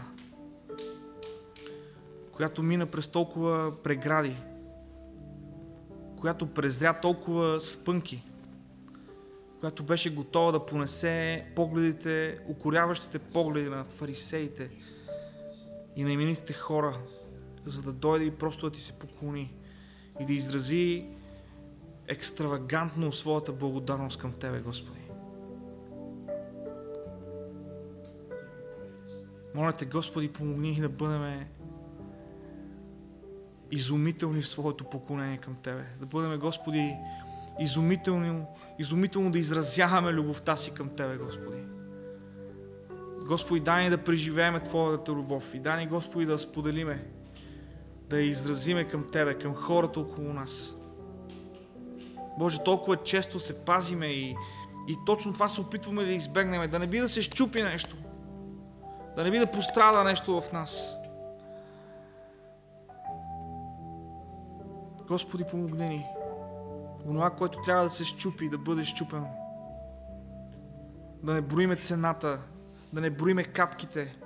[2.32, 4.36] която мина през толкова прегради,
[6.24, 8.24] която презря толкова спънки,
[9.60, 14.70] която беше готова да понесе погледите, укоряващите погледи на фарисеите
[15.96, 16.98] и на именитите хора,
[17.66, 19.54] за да дойде и просто да ти се поклони
[20.20, 21.06] и да изрази
[22.08, 25.02] екстравагантно своята благодарност към Тебе, Господи.
[29.56, 31.46] Моля те, Господи, помогни ни да бъдем
[33.74, 35.84] изумителни в своето поклонение към Тебе.
[36.00, 36.96] Да бъдем, Господи,
[37.60, 38.46] изумително,
[38.80, 41.58] изумително да изразяваме любовта си към Тебе, Господи.
[43.26, 47.06] Господи, дай ни да преживееме Твоята любов и дай ни, Господи, да споделиме,
[48.10, 50.76] да я изразиме към Тебе, към хората около нас.
[52.40, 54.36] Боже, толкова често се пазиме и,
[54.88, 57.96] и точно това се опитваме да избегнем, да не би да се щупи нещо,
[59.16, 61.03] да не би да пострада нещо в нас.
[65.14, 66.06] Господи, помогни ни.
[67.06, 69.30] Онова, което трябва да се щупи, да бъде щупено.
[71.24, 72.40] Да не броиме цената,
[72.94, 74.18] да не броиме капките.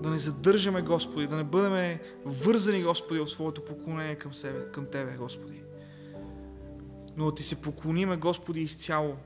[0.00, 4.86] Да не задържаме, Господи, да не бъдем вързани, Господи, от своето поклонение към, себе, към
[4.86, 5.62] Тебе, Господи.
[7.16, 9.16] Но да Ти се поклониме, Господи, изцяло.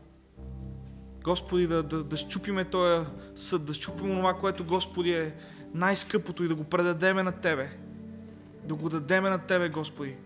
[1.25, 5.35] Господи, да, да, да щупиме този съд, да щупим това, което, Господи, е
[5.75, 7.86] най-скъпото и да го предадеме на Тебе.
[8.67, 10.17] Да го дадеме на Тебе, Господи.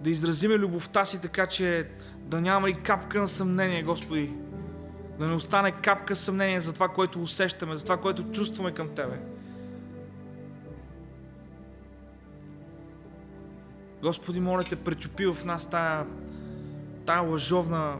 [0.00, 1.88] Да изразиме любовта си така, че
[2.18, 4.34] да няма и капка на съмнение, Господи.
[5.18, 9.20] Да не остане капка съмнение за това, което усещаме, за това, което чувстваме към Тебе.
[14.02, 16.06] Господи, моля те, пречупи в нас тая,
[17.06, 17.96] тая лъжовна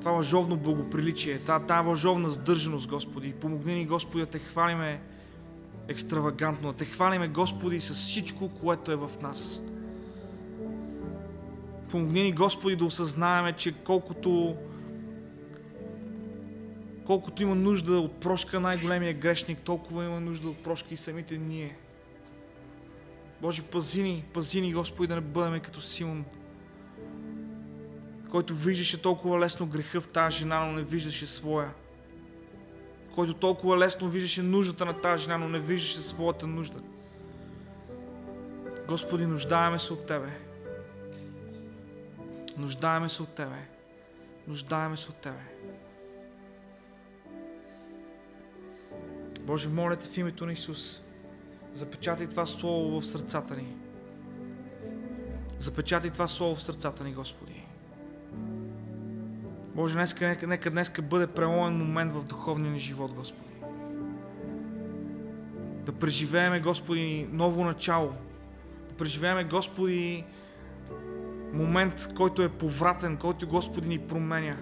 [0.00, 3.32] това лъжовно благоприличие, тая, тая лъжовна сдържаност, Господи.
[3.32, 5.00] Помогни ни, Господи, да те хвалиме
[5.90, 9.62] екстравагантно, да те хвалиме, Господи, с всичко, което е в нас.
[11.90, 14.56] Помогни ни, Господи, да осъзнаеме, че колкото
[17.04, 21.76] колкото има нужда от прошка най-големия грешник, толкова има нужда от прошка и самите ние.
[23.40, 26.24] Боже, пази ни, пази ни, Господи, да не бъдем като Симон,
[28.30, 31.70] който виждаше толкова лесно греха в тази жена, но не виждаше своя.
[33.14, 36.80] Който толкова лесно виждаше нуждата на тази жена, но не виждаше своята нужда.
[38.88, 40.38] Господи, нуждаеме се от Тебе.
[42.56, 43.68] Нуждаеме се от Тебе.
[44.48, 45.44] Нуждаеме се от Тебе.
[49.40, 51.00] Боже, моля Те в името на Исус,
[51.72, 53.76] запечатай това Слово в сърцата ни.
[55.58, 57.59] Запечатай това Слово в сърцата ни, Господи.
[59.80, 63.50] Боже, нека, нека днеска бъде преломен момент в духовния ни живот, Господи.
[65.86, 68.12] Да преживееме, Господи, ново начало.
[68.88, 70.24] Да преживееме, Господи,
[71.52, 74.56] момент, който е повратен, който Господи ни променя.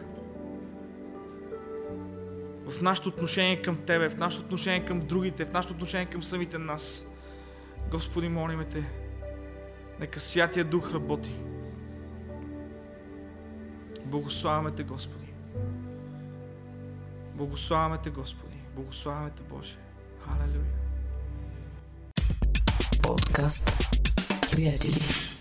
[2.68, 6.58] В нашето отношение към Тебе, в нашето отношение към другите, в нашето отношение към самите
[6.58, 7.06] нас.
[7.90, 8.84] Господи, молиме Те,
[10.00, 11.40] нека Святия Дух работи.
[14.08, 15.26] Благославяме Те, Господи.
[17.34, 18.56] Благославяме Те, Господи.
[18.76, 19.76] Благославяме Те, Боже.
[20.24, 20.64] Халелуя.
[23.02, 23.70] Подкаст.
[24.52, 25.37] Приятели.